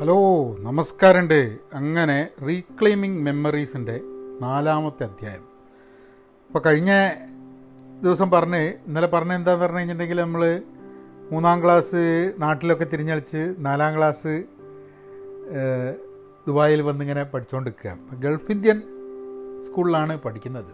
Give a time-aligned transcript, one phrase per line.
[0.00, 0.20] Hello
[0.66, 1.40] നമസ്കാരമുണ്ട്.
[1.78, 2.16] അങ്ങനെ
[2.46, 3.96] reclaiming മെമ്മറീസിന്റെ
[4.40, 5.42] നാലാമത്തെ അധ്യായം.
[6.46, 6.92] അപ്പോൾ കഴിഞ്ഞ
[8.04, 10.42] ദിവസം പറഞ്ഞ് ഇന്നലെ പറഞ്ഞ എന്താന്ന് പറഞ്ഞു കഴിഞ്ഞിട്ടുണ്ടെങ്കിൽ നമ്മൾ
[11.32, 12.02] മൂന്നാം ക്ലാസ്
[12.38, 14.32] നാട്ടിലൊക്കെ തിരിഞ്ഞളിച്ച് നാലാം ക്ലാസ്
[16.46, 18.80] ദുബായിൽ വന്നിങ്ങനെ പഠിച്ചുകൊണ്ടിരിക്കുകയാണ് ഗൾഫ് ഇന്ത്യൻ
[19.66, 20.72] സ്കൂളിലാണ് പഠിക്കുന്നത്.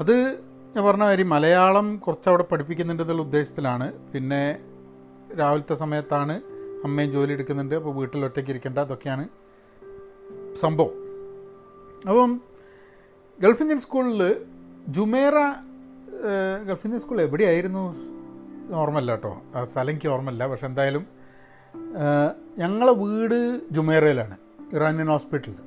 [0.00, 0.16] അത്
[0.74, 3.88] ഞാൻ പറഞ്ഞ കാര്യം മലയാളം കുറച്ച് അവിടെ പഠിപ്പിക്കുന്നുണ്ടെന്നുള്ള ഉദ്ദേശത്തിലാണ്.
[4.14, 4.42] പിന്നെ
[5.42, 6.53] രാവിലത്തെ സമയത്താണ്
[6.84, 8.78] അമ്മയും ജോലി എടുക്കുന്നുണ്ട് അപ്പോൾ വീട്ടിൽ ഒറ്റയ്ക്ക് ഇരിക്കേണ്ട.
[8.78, 9.28] അതൊക്കെയാണ്
[10.54, 10.94] സംഭവം.
[12.08, 12.40] അപ്പം
[13.40, 14.22] ഗൾഫ് ഇന്ത്യൻ സ്കൂളിൽ
[14.88, 15.36] ജുമേറ
[16.66, 17.84] ഗൾഫ് ഇന്ത്യൻ സ്കൂൾ എവിടെയായിരുന്നു?
[18.74, 19.42] ഓർമ്മല്ല കേട്ടോ.
[19.54, 21.06] ആ സ്ഥലം എനിക്ക് ഓർമ്മല്ല പക്ഷെ എന്തായാലും
[22.58, 23.38] ഞങ്ങളെ വീട്
[23.70, 24.36] ജുമേറയിലാണ്
[24.72, 25.60] ഇറാനിയൻ ഹോസ്പിറ്റലിൽ.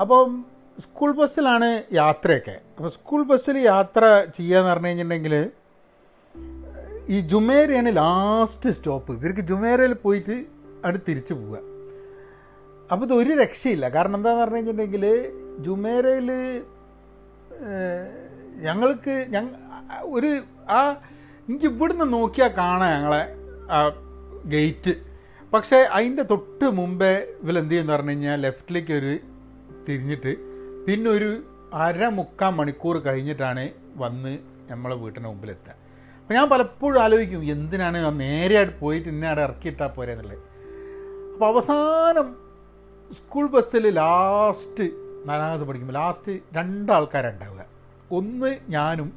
[0.00, 0.44] അപ്പം
[0.78, 2.56] സ്കൂൾ ബസ്സിലാണ് യാത്രയൊക്കെ.
[2.76, 5.34] അപ്പോൾ സ്കൂൾ ബസ്സിൽ യാത്ര ചെയ്യുക എന്ന് പറഞ്ഞു കഴിഞ്ഞിട്ടുണ്ടെങ്കിൽ
[7.08, 10.36] ഈ ജുമേരയാണ് ലാസ്റ്റ് സ്റ്റോപ്പ് ഇവർക്ക് ജുമേരയിൽ പോയിട്ട്
[10.84, 11.56] അവിടെ തിരിച്ചു പോവുക.
[12.92, 13.88] അപ്പോൾ ഇത് ഒരു രക്ഷയില്ല.
[13.88, 15.04] കാരണം എന്താന്ന് പറഞ്ഞു കഴിഞ്ഞിട്ടുണ്ടെങ്കിൽ
[15.58, 16.30] ജുമേരയിൽ
[18.62, 19.50] ഞങ്ങൾക്ക് ഞങ്ങ
[20.02, 20.30] ഒരു
[20.68, 20.80] ആ
[21.48, 23.22] എനിക്ക് ഇവിടുന്ന് നോക്കിയാൽ കാണാം ഞങ്ങളെ
[23.70, 23.78] ആ
[24.44, 24.94] ഗേറ്റ്
[25.52, 29.12] പക്ഷേ അതിന്റെ തൊട്ട് മുമ്പേ ഇവലെന്ത് ചെയ്യുമെന്ന് പറഞ്ഞു കഴിഞ്ഞാൽ ലെഫ്റ്റിലേക്ക് ഒരു
[29.88, 30.32] തിരിഞ്ഞിട്ട്
[30.86, 31.42] പിന്നെ ഒരു
[31.74, 34.38] അര മുക്കാൽ മണിക്കൂർ കഴിഞ്ഞിട്ടാണ് വന്ന്
[34.70, 35.83] നമ്മളെ വീട്ടിന്റെ മുമ്പിലെത്തുക
[36.24, 40.38] അപ്പോൾ ഞാൻ പലപ്പോഴും ആലോചിക്കും എന്തിനാണ് നേരെയായിട്ട് പോയിട്ട് ഇന്ന അവിടെ ഇറക്കിയിട്ടാൽ പോരെ എന്നുള്ളത്.
[41.34, 42.28] അപ്പോൾ അവസാനം
[43.16, 44.84] സ്കൂൾ ബസ്സിൽ ലാസ്റ്റ്
[45.26, 47.64] നാലാം ക്ലാസ് പഠിക്കുമ്പോൾ ലാസ്റ്റ് രണ്ടാൾക്കാരുണ്ടാവുക.
[48.10, 49.10] ഒന്ന് ഞാനും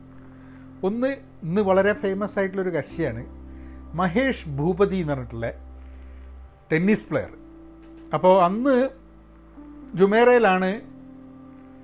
[0.84, 1.08] ഒന്ന്
[1.44, 3.24] ഇന്ന് വളരെ ഫേമസ് ആയിട്ടുള്ളൊരു കക്ഷിയാണ്
[3.94, 5.50] മഹേഷ് ഭൂപതി എന്ന് പറഞ്ഞിട്ടുള്ള
[6.72, 7.32] ടെന്നീസ് പ്ലെയർ
[8.14, 8.90] അപ്പോൾ അന്ന്
[9.96, 10.82] ജുമേറയിലാണ്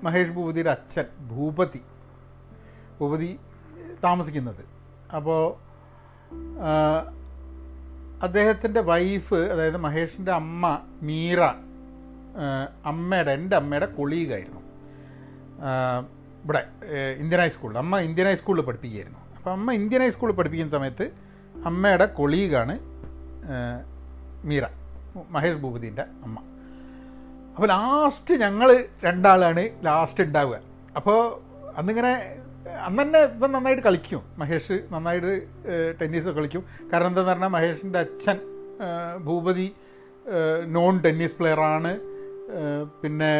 [0.02, 1.82] മഹേഷ് ഭൂപതിയുടെ അച്ഛൻ ഭൂപതി
[3.00, 3.38] ഭൂപതി
[4.04, 4.73] താമസിക്കുന്നത്.
[5.16, 5.42] അപ്പോൾ
[8.22, 11.40] അദ്ദേഹത്തിന്റെ വൈഫ് അതായത് മഹേഷിന്റെ അമ്മ മീറ
[12.86, 14.60] അമ്മയുടെ എന്റെ അമ്മയുടെ കൊളീഗായിരുന്നു.
[16.44, 16.62] ഇവിടെ
[17.18, 19.20] ഇന്ത്യൻ ഹൈസ്കൂളിൽ അമ്മ ഇന്ത്യൻ ഹൈസ്കൂളിൽ പഠിപ്പിക്കുകയായിരുന്നു.
[19.36, 21.10] അപ്പോൾ അമ്മ ഇന്ത്യൻ ഹൈസ്കൂളിൽ പഠിപ്പിക്കുന്ന സമയത്ത്
[21.66, 22.78] അമ്മയുടെ കൊളീഗാണ്
[24.44, 24.64] മീറ
[25.30, 26.38] മഹേഷ് ഭൂപതിന്റെ അമ്മ.
[27.54, 30.60] അപ്പോൾ ലാസ്റ്റ് ഞങ്ങൾ രണ്ടാളാണ് ലാസ്റ്റ് ഉണ്ടാവുക.
[30.96, 31.20] അപ്പോൾ
[31.76, 32.14] അന്നിങ്ങനെ
[32.86, 34.22] അന്ന് തന്നെ ഇപ്പം നന്നായിട്ട് കളിക്കും.
[34.40, 35.32] മഹേഷ് നന്നായിട്ട്
[36.00, 36.62] ടെന്നീസ് കളിക്കും.
[36.92, 38.38] കാരണം എന്താന്ന് പറഞ്ഞാൽ മഹേഷിന്റെ അച്ഛൻ
[39.26, 39.66] ഭൂപതി
[40.76, 41.92] നോൺ ടെന്നീസ് പ്ലെയറാണ്
[43.02, 43.30] പിന്നെ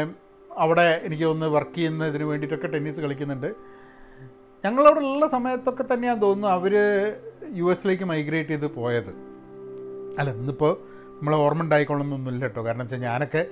[0.51, 3.49] അവിടെ എനിക്ക് ഒന്ന് വർക്ക് ചെയ്യുന്നതിന് വേണ്ടിയിട്ടൊക്കെ ടെന്നീസ് കളിക്കുന്നുണ്ട്.
[4.65, 6.75] ഞങ്ങളവിടെ ഉള്ള സമയത്തൊക്കെ തന്നെയാണ് തോന്നുന്നു അവർ
[7.59, 9.13] യു എസിലേക്ക് മൈഗ്രേറ്റ് ചെയ്ത് പോയത്.
[10.19, 10.73] അല്ല ഇന്നിപ്പോൾ
[11.19, 12.63] നമ്മളെ ഓർമ്മ ഉണ്ടായിക്കൊള്ളണമെന്നൊന്നുമില്ല കേട്ടോ.
[12.67, 13.43] കാരണം വെച്ചാൽ ഞാനൊക്കെ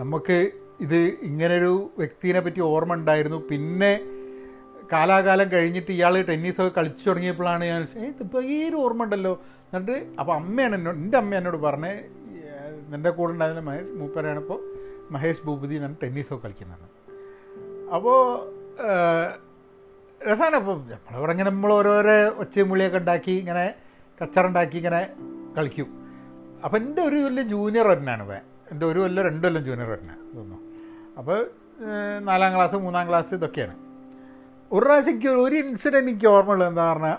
[0.00, 0.38] നമുക്ക്
[0.80, 3.38] ഇത് ഇങ്ങനൊരു വ്യക്തിനെ പറ്റി ഓർമ്മ ഉണ്ടായിരുന്നു.
[3.50, 3.92] പിന്നെ
[4.92, 9.34] കാലാകാലം കഴിഞ്ഞിട്ട് ഇയാൾ ടെന്നീസൊക്കെ കളിച്ചു തുടങ്ങിയപ്പോഴാണ് ഞാൻ ഏ ഇതിപ്പോൾ ഈ ഒരു ഓർമ്മ ഉണ്ടല്ലോ?
[9.66, 11.92] എന്നിട്ട് അപ്പോൾ അമ്മയാണ് എന്നോട് എന്റെ അമ്മ എന്നോട് പറഞ്ഞേ
[12.96, 14.58] എന്റെ കൂടെ ഉണ്ടായിരുന്ന മഹേഷ് മൂപ്പരാണ് ഇപ്പോൾ
[15.12, 16.86] മഹേഷ് ഭൂപതി എന്നാണ് ടെന്നീസൊക്കെ കളിക്കുന്നത്.
[17.96, 18.18] അപ്പോൾ
[20.28, 23.64] രസമാണ് അപ്പോൾ നമ്മളിവിടെ ഇങ്ങനെ നമ്മൾ ഓരോരോ ഒച്ചയും മുളിയൊക്കെ ഉണ്ടാക്കി ഇങ്ങനെ
[24.20, 25.00] കച്ചറുണ്ടാക്കി ഇങ്ങനെ
[25.56, 25.88] കളിക്കും.
[26.64, 28.42] അപ്പം എന്റെ ഒരു കൊല്ലം ജൂനിയർ തന്നെയാണ് ഇവൻ.
[28.72, 30.58] എന്റെ ഒരു കൊല്ലം രണ്ട് കൊല്ലം ജൂനിയർ തന്നെ തോന്നുന്നു.
[31.18, 31.38] അപ്പോൾ
[32.28, 33.74] നാലാം ക്ലാസ് മൂന്നാം ക്ലാസ് ഇതൊക്കെയാണ്.
[34.74, 37.18] ഒരു പ്രാവശ്യം എനിക്ക് ഒരു ഇൻസിഡന്റ് എനിക്ക് ഓർമ്മയുള്ളത് എന്താ പറഞ്ഞാൽ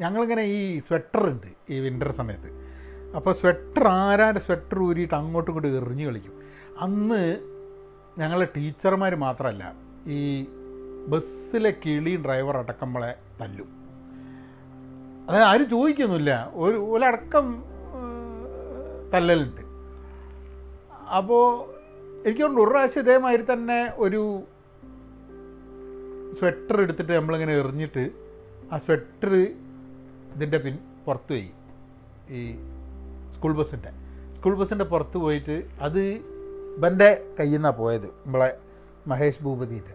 [0.00, 2.50] ഞങ്ങളിങ്ങനെ ഈ സ്വെറ്റർ ഉണ്ട് ഈ വിന്റർ സമയത്ത്.
[3.16, 6.34] അപ്പോൾ സ്വെറ്റർ ആരാന്റെ സ്വെറ്റർ ഊരിയിട്ട് അങ്ങോട്ടും ഇങ്ങോട്ടും എറിഞ്ഞ് കളിക്കും.
[6.84, 7.22] അന്ന്
[8.18, 9.64] ഞങ്ങളെ ടീച്ചർമാർ മാത്രമല്ല
[10.16, 10.20] ഈ
[11.12, 13.68] ബസ്സിലെ കിളിയും ഡ്രൈവർ അടക്കം നമ്മളെ തല്ലും.
[15.28, 16.32] അതായത് ആരും ചോദിക്കുന്നില്ല
[16.64, 17.46] ഒരു ഒരടക്കം
[19.14, 19.62] തല്ലലുണ്ട്.
[21.18, 21.44] അപ്പോൾ
[22.26, 24.22] എനിക്ക് ഒരു പ്രാവശ്യം ഇതേമാതിരി തന്നെ ഒരു
[26.34, 28.10] സ്വെറ്റർ എടുത്തിട്ട് നമ്മളിങ്ങനെ എറിഞ്ഞിട്ട്
[28.72, 29.34] ആ സ്വെറ്റർ
[30.34, 31.50] ഇതിന്റെ പിൻ പുറത്ത് പോയി.
[32.30, 32.56] ഈ
[33.34, 33.90] സ്കൂൾ ബസ്സിന്റെ
[34.36, 38.58] സ്കൂൾ ബസ്സിന്റെ പുറത്ത് പോയിട്ട് അത് ഇവന്റെ കയ്യിൽ നിന്നാണ് പോയത് നമ്മളെ
[39.06, 39.94] മഹേഷ് ഭൂപതിന്റെ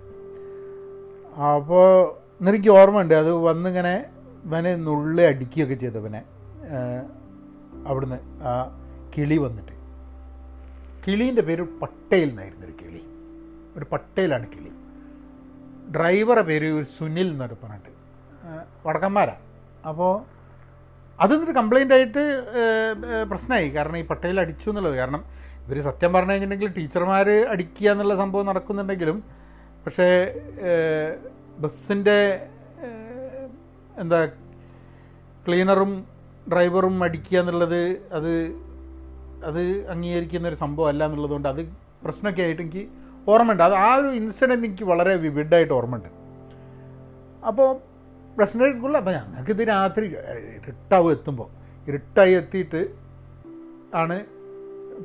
[1.42, 4.06] അപ്പോൾ എനിക്ക് ഓർമ്മയുണ്ട് അത് വന്നിങ്ങനെ
[4.46, 6.24] ഇവനെ നുള്ളി അടിക്കുകയൊക്കെ ചെയ്തു ഇവനെ.
[7.88, 8.80] അവിടുന്ന് ആ
[9.18, 9.72] കിളി വന്നിട്ട്.
[11.08, 13.02] കിളീന്റെ പേര് പട്ടേൽ എന്നായിരുന്നു ഒരു കിളി.
[13.78, 14.72] ഒരു പട്ടേലാണ് കിളി.
[15.96, 17.92] ഡ്രൈവറെ പേര് ഒരു സുനിൽ എന്നൊരു പറഞ്ഞിട്ട്.
[18.86, 19.42] വടക്കന്മാരാണ്
[19.90, 20.12] അപ്പോൾ
[21.24, 22.24] അതെന്നിട്ട് കംപ്ലൈന്റ് ആയിട്ട്
[23.32, 23.68] പ്രശ്നമായി.
[23.76, 24.96] കാരണം ഈ പട്ടേൽ അടിച്ചു എന്നുള്ളത്.
[25.02, 25.22] കാരണം
[25.66, 29.18] ഇവർ സത്യം പറഞ്ഞു കഴിഞ്ഞിട്ടുണ്ടെങ്കിൽ ടീച്ചർമാർ അടിക്കുക എന്നുള്ള സംഭവം നടക്കുന്നുണ്ടെങ്കിലും
[29.86, 30.08] പക്ഷേ
[31.64, 32.20] ബസ്സിന്റെ
[34.02, 34.20] എന്താ
[35.46, 35.92] ക്ലീനറും
[36.52, 37.82] ഡ്രൈവറും അടിക്കുക എന്നുള്ളത്
[38.18, 38.34] അത്
[39.50, 39.62] അത്
[39.94, 41.62] അംഗീകരിക്കുന്ന ഒരു സംഭവം അല്ല എന്നുള്ളതുകൊണ്ട് അത്
[42.04, 42.84] പ്രശ്നമൊക്കെ ആയിട്ട് എനിക്ക്
[43.28, 43.64] ഓർമ്മയുണ്ട്.
[43.64, 46.10] അത് ആ ഒരു ഇൻസിഡന്റ് എനിക്ക് വളരെ വിവിഡായിട്ട് ഓർമ്മയുണ്ട്.
[47.48, 47.92] അപ്പോൾ
[48.38, 50.06] പ്രസിഡന്റ് സ്കൂളിൽ അപ്പോൾ ഞങ്ങൾക്കിത് രാത്രി
[50.56, 51.50] ഇരുട്ടാവും എത്തുമ്പോൾ
[51.88, 52.94] ഇരുട്ടായി എത്തിയിട്ട്
[53.96, 54.26] ആണ്.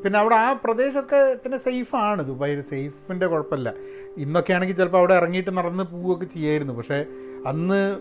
[0.05, 3.75] പിന്നെ അവിടെ ആ പ്രദേശമൊക്കെ പിന്നെ സേഫാണ് ദുബായിൽ സേഫിന്റെ കുഴപ്പമില്ല.
[4.17, 6.75] ഇന്നൊക്കെ ആണെങ്കിൽ ചിലപ്പോൾ അവിടെ ഇറങ്ങിയിട്ട് നടന്ന് പോവുകയൊക്കെ ചെയ്യായിരുന്നു.
[6.75, 7.05] പക്ഷേ
[7.47, 7.99] അന്ന്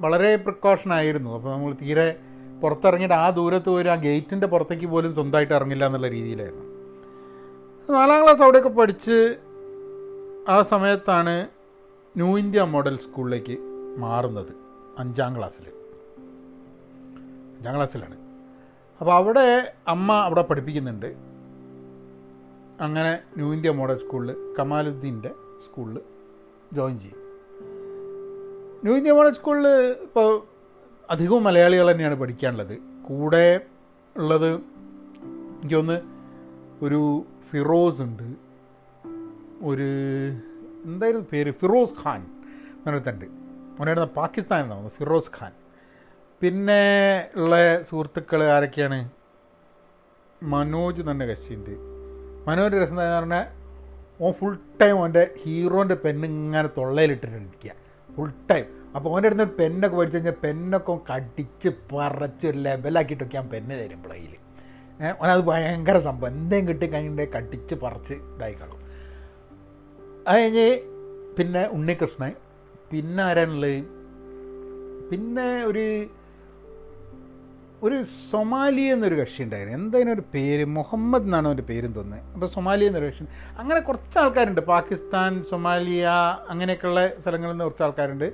[0.00, 1.34] വളരെ പ്രിക്കോഷൻ ആയിരുന്നു.
[1.34, 2.16] അപ്പോൾ നമ്മൾ തീരെ
[2.62, 6.77] പുറത്തിറങ്ങിയിട്ട് ആ ദൂരത്ത് പോയി ആ ഗേറ്റിന്റെ പുറത്തേക്ക് പോലും സ്വന്തമായിട്ട് ഇറങ്ങില്ല എന്നുള്ള രീതിയിലായിരുന്നു.
[7.90, 9.36] നാലാം ക്ലാസ് അവിടെയൊക്കെ പഠിച്ച്
[10.48, 11.48] ആ സമയത്താണ്
[12.16, 13.58] ന്യൂ ഇന്ത്യ മോഡൽ സ്കൂളിലേക്ക്
[13.98, 14.52] മാറുന്നത്
[14.98, 15.64] അഞ്ചാം ക്ലാസ്സിൽ
[17.56, 18.16] അഞ്ചാം ക്ലാസ്സിലാണ്.
[19.00, 21.06] അപ്പോൾ അവിടെ അമ്മ അവിടെ പഠിപ്പിക്കുന്നുണ്ട്.
[22.80, 25.30] അങ്ങനെ ന്യൂ ഇന്ത്യ മോഡൽ സ്കൂളിൽ കമാലുദ്ദീന്റെ
[25.66, 26.00] സ്കൂളിൽ
[26.72, 27.18] ജോയിൻ ചെയ്യും.
[28.84, 29.68] ന്യൂ ഇന്ത്യ മോഡൽ സ്കൂളിൽ
[30.02, 30.42] ഇപ്പോൾ
[31.10, 32.78] അധികവും മലയാളികൾ തന്നെയാണ് പഠിക്കാനുള്ളത്.
[33.08, 33.60] കൂടെ
[34.16, 36.00] ഉള്ളത് എനിക്കൊന്ന്
[36.82, 38.26] ഒരു ഫിറോസ് ഉണ്ട്.
[39.64, 39.88] ഒരു
[40.84, 41.50] എന്തായിരുന്നു പേര്?
[41.52, 42.20] ഫിറോസ് ഖാൻ.
[42.86, 45.52] എന്നിട്ടുണ്ട് അവനായിരുന്നു പാകിസ്ഥാനിൽ നിന്നാണ് ഫിറോസ് ഖാൻ.
[46.40, 46.82] പിന്നെ
[47.36, 49.10] ഉള്ള സുഹൃത്തുക്കൾ ആരൊക്കെയാണ്?
[50.42, 51.70] മനോജ് തന്നെ കശിയുണ്ട്
[52.48, 53.46] മനോജ് രസം എന്ന് പറഞ്ഞാൽ
[54.20, 57.72] ഓൻ ഫുൾ ടൈം അവന്റെ ഹീറോന്റെ പെണ്ണ് ഇങ്ങനെ തൊള്ളയിലിട്ടിട്ടിരിക്കുക
[58.16, 58.64] ഫുൾ ടൈം
[58.96, 64.37] അപ്പോൾ അവന്റെ അടുത്ത് പെന്നൊക്കെ പഠിച്ചു കഴിഞ്ഞാൽ പെന്നൊക്കെ കടിച്ച് പറച്ച് ഒരു ലെവലാക്കിയിട്ടൊക്കെ ആ പെണ്ണ് തരും പ്ലേയിൽ
[65.02, 66.28] അവനത് ഭയങ്കര സംഭവം.
[66.28, 68.78] എന്തെങ്കിലും കിട്ടി കഴിഞ്ഞിട്ട് കടിച്ച് പറിച്ച് ഇതായിക്കളും
[70.28, 70.68] അത് കഴിഞ്ഞ്
[71.38, 72.32] പിന്നെ ഉണ്ണികൃഷ്ണൻ
[72.92, 73.84] പിന്നെ ആരാണുള്ളത്?
[75.10, 76.06] പിന്നെ ഒരു
[77.82, 79.78] ഒരു സൊമാലി എന്നൊരു കക്ഷി ഉണ്ടായിരുന്നു.
[79.78, 82.32] എന്തായാലും ഒരു പേര് മുഹമ്മദ് എന്നാണ് അവന്റെ പേരും തോന്നുന്നത്.
[82.34, 83.24] അപ്പോൾ സൊമാലി എന്നൊരു കക്ഷി
[83.58, 84.60] അങ്ങനെ കുറച്ച് ആൾക്കാരുണ്ട്.
[84.60, 86.08] പാകിസ്ഥാൻ സൊമാലിയ
[86.48, 88.28] അങ്ങനെയൊക്കെയുള്ള സ്ഥലങ്ങളിൽ നിന്ന് കുറച്ച് ആൾക്കാരുണ്ട്.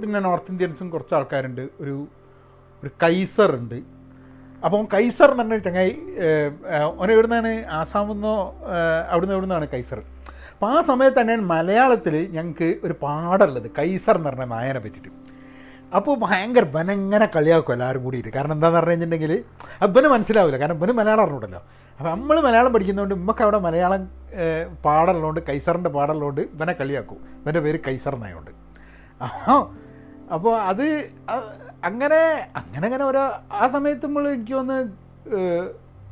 [0.00, 1.68] പിന്നെ നോർത്ത് ഇന്ത്യൻസും കുറച്ച് ആൾക്കാരുണ്ട്.
[1.80, 2.06] ഒരു
[2.82, 3.99] ഒരു കൈസർ ഉണ്ട്.
[4.66, 5.92] അപ്പോൾ കൈസർ എന്ന് പറഞ്ഞൊരു ചങ്ങായി
[7.00, 7.52] ഓന എവിടുന്നാണ്?
[7.78, 8.34] ആസാമിൽ നിന്നോ
[9.12, 10.00] അവിടുന്ന് എവിടുന്നാണ് കൈസർ?
[10.54, 15.10] അപ്പോൾ ആ സമയത്ത് തന്നെ മലയാളത്തിൽ ഞങ്ങൾക്ക് ഒരു പാടുള്ളത് കൈസർ എന്ന് പറഞ്ഞ നായനെ പറ്റിയിട്ട്.
[15.98, 18.30] അപ്പോൾ ഭയങ്കര ബനങ്ങനെ കളിയാക്കും എല്ലാവരും കൂടിയിട്ട്.
[18.34, 19.32] കാരണം എന്താണെന്ന് പറഞ്ഞു കഴിഞ്ഞിട്ടുണ്ടെങ്കിൽ
[19.84, 20.58] അപ്പന് മനസ്സിലാവില്ല.
[20.62, 21.62] കാരണം ഇവന് മലയാളം അറിഞ്ഞൂടല്ലോ.
[21.98, 24.02] അപ്പോൾ നമ്മൾ മലയാളം പഠിക്കുന്നതുകൊണ്ട് നമുക്ക് അവിടെ മലയാളം
[24.84, 27.18] പാടുള്ളതുകൊണ്ട് കൈസറിന്റെ പാടുള്ളതുകൊണ്ട് ഇവനെ കളിയാക്കും.
[27.42, 28.52] ഇവന്റെ പേര് കൈസർ എന്നായതുകൊണ്ട്
[30.34, 30.86] അപ്പോൾ അത്
[31.82, 32.20] അങ്ങനെ
[32.60, 33.22] അങ്ങനെ അങ്ങനെ ഓരോ
[33.56, 34.54] ആ സമയത്ത് നമ്മൾ എനിക്ക്
[35.36, 35.66] ഏഹ്,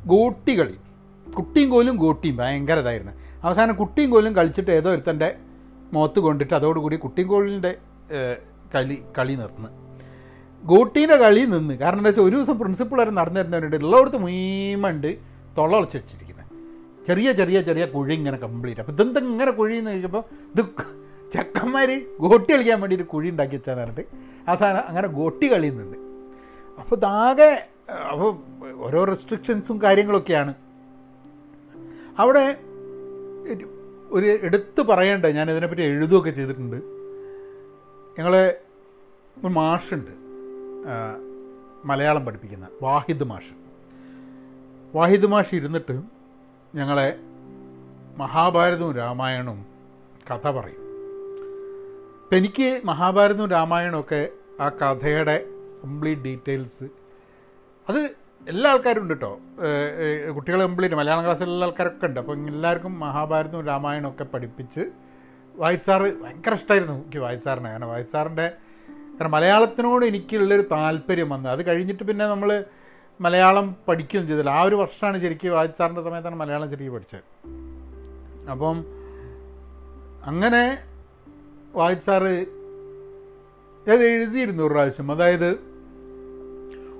[0.05, 0.77] ഗോട്ടി കളി
[1.27, 3.13] കുട്ടിയും കോലും ഗോട്ടിയും ഭയങ്കര ഇതായിരുന്നു
[3.43, 5.29] അവസാനം കുട്ടിയും കോലും കളിച്ചിട്ട് ഏതോ ഒരുത്തന്റെ
[5.93, 7.71] മുഖത്ത് കൊണ്ടിട്ട് അതോടുകൂടി കുട്ടിയും കോലിന്റെ
[8.73, 9.69] കളി കളി നിർത്തുന്നു
[10.63, 14.31] ഗോട്ടീന്റെ കളി നിന്ന് കാരണം എന്താ വെച്ചാൽ ഒരു ദിവസം പ്രിൻസിപ്പൾ വരെ നടന്നിരുന്നവരുണ്ട് ഉള്ളവർക്ക് മീമുണ്ട്
[14.77, 15.11] മുഴുവണ്ട്
[15.57, 16.35] തൊള്ള ഒളിച്ച് വെച്ചിരിക്കുന്നത്
[17.05, 20.23] ചെറിയ ചെറിയ ചെറിയ കുഴി ഇങ്ങനെ കംപ്ലീറ്റ് അപ്പോൾ ഇതെന്താ ഇങ്ങനെ കുഴി ചോദിക്കുമ്പോൾ
[20.53, 20.61] ഇത്
[21.31, 21.89] ചെക്കന്മാർ
[22.23, 24.05] ഗോട്ടി കളിക്കാൻ വേണ്ടിയിട്ട് കുഴി ഉണ്ടാക്കി വെച്ചാന്ന് പറഞ്ഞിട്ട്
[24.49, 25.97] അവസാനം അങ്ങനെ ഗോട്ടി കളി നിന്ന്.
[26.79, 27.67] അപ്പോൾ ഇതാകെ
[28.11, 28.37] അപ്പോൾ
[28.75, 30.53] ഓരോ റെസ്ട്രിക്ഷൻസും കാര്യങ്ങളൊക്കെയാണ്.
[32.19, 32.57] അവിടെ
[34.11, 36.81] ഒരു- എടുത്ത് പറയേണ്ട ഞാൻ ഇതിനെപ്പറ്റി എഴുതുകയൊക്കെ ചെയ്തിട്ടുണ്ട്.
[38.19, 38.61] ഞങ്ങളെ
[39.37, 40.11] ഒരു മാഷുണ്ട്.
[41.85, 43.53] മലയാളം പഠിപ്പിക്കുന്ന വാഹിദ് മാഷ്.
[44.95, 46.01] വാഹിദ് മാഷ് ഇരുന്നിട്ട്
[46.75, 47.19] ഞങ്ങളെ
[48.17, 49.65] മഹാഭാരതവും രാമായണവും
[50.31, 50.89] കഥ പറയും.
[52.23, 54.29] അപ്പം എനിക്ക് മഹാഭാരതവും രാമായണവും ഒക്കെ
[54.63, 55.35] ആ കഥയുടെ
[55.83, 56.87] കംപ്ലീറ്റ് ഡീറ്റെയിൽസ്
[57.89, 57.99] അത്
[58.47, 59.31] എല്ലാ ആൾക്കാരും ഉണ്ട് കേട്ടോ
[60.35, 62.19] കുട്ടികൾ കംപ്ലീറ്റ് മലയാളം ക്ലാസ്സിലുള്ള ആൾക്കാരൊക്കെ ഉണ്ട്.
[62.19, 64.83] അപ്പോൾ എല്ലാവർക്കും മഹാഭാരതവും രാമായണവും ഒക്കെ പഠിപ്പിച്ച്
[65.55, 68.47] വായിച്ചാറ് ഭയങ്കര ഇഷ്ടമായിരുന്നു എനിക്ക് വായിച്ചാറിനെ കാരണം വായിച്ചാറിന്റെ
[69.15, 71.51] കാരണം മലയാളത്തിനോട് എനിക്കുള്ളൊരു താല്പര്യം വന്നത്.
[71.55, 72.49] അത് കഴിഞ്ഞിട്ട് പിന്നെ നമ്മൾ
[73.21, 74.51] മലയാളം പഠിക്കുകയും ചെയ്തില്ല.
[74.59, 77.25] ആ ഒരു വർഷമാണ് ശരിക്കും വായിച്ചാറിന്റെ സമയത്താണ് മലയാളം ശരിക്കും പഠിച്ചത്.
[78.51, 78.77] അപ്പം
[80.29, 80.63] അങ്ങനെ
[81.75, 82.31] വായിച്ചാറ്
[83.81, 85.11] അത് എഴുതിയിരുന്നു ഒരു പ്രാവശ്യം.
[85.11, 85.51] അതായത്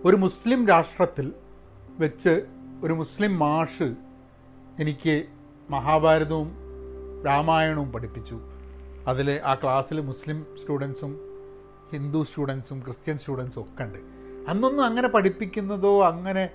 [0.05, 1.33] ഒരു മുസ്ലിം രാഷ്ട്രത്തിൽ
[2.00, 2.45] വെച്ച്
[2.83, 3.95] ഒരു മുസ്ലിം മാഷ്
[4.79, 5.25] എനിക്ക്
[5.69, 6.55] മഹാഭാരതവും
[7.25, 8.39] രാമായണവും പഠിപ്പിച്ചു.
[9.07, 11.19] അതിൽ ആ ക്ലാസ്സിൽ മുസ്ലിം സ്റ്റുഡൻസും
[11.93, 13.98] ഹിന്ദു സ്റ്റുഡൻസും ക്രിസ്ത്യൻ സ്റ്റുഡൻസും ഒക്കെ ഉണ്ട്.
[14.50, 16.50] അന്നൊന്നും അങ്ങനെ പഠിപ്പിക്കുന്നതോ അങ്ങനെ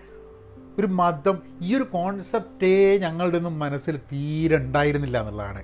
[0.78, 5.62] ഒരു മതം ഈ ഒരു കോൺസെപ്റ്റേ ഞങ്ങളുടെ ഒന്നും മനസ്സിൽ തീരെ ഉണ്ടായിരുന്നില്ല എന്നുള്ളതാണ്.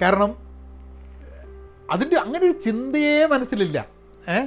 [0.00, 0.45] കാരണം
[1.90, 3.86] അതിന്റെ അങ്ങനെ ഒരു ചിന്തയേ മനസ്സിലില്ല.
[4.28, 4.46] ഏ?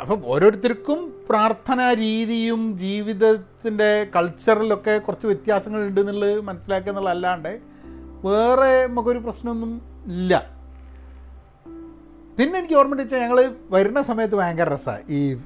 [0.00, 7.58] അപ്പം ഓരോരുത്തർക്കും പ്രാർത്ഥനാ രീതിയും ജീവിതത്തിന്റെ കൾച്ചറിലൊക്കെ കുറച്ച് വ്യത്യാസങ്ങൾ ഉണ്ട് എന്നുള്ളത് മനസ്സിലാക്കുക എന്നുള്ളതല്ലാണ്ട്
[8.26, 10.56] വേറെ നമുക്കൊരു പ്രശ്നമൊന്നും ഇല്ല.
[12.38, 15.36] പിന്നെ എനിക്ക് ഓർമ്മ വെച്ചാൽ ഞങ്ങൾ വരുന്ന സമയത്ത് ഭയങ്കര രസമാണ് ഈ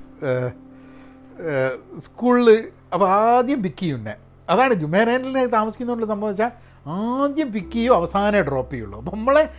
[1.98, 4.14] സ്കൂളിൽ അപ്പോൾ ആദ്യം പിക്ക് ചെയ്യുന്നേ
[4.48, 6.50] അതാണ് ജുമേറേനിൽ താമസിക്കുന്നതുകൊണ്ട് സംഭവം വെച്ചാൽ
[6.86, 8.98] ആദ്യം പിക്ക് ചെയ്യും അവസാനം ഡ്രോപ്പ് ചെയ്യുള്ളൂ.
[8.98, 9.50] അപ്പോൾ നമ്മളെ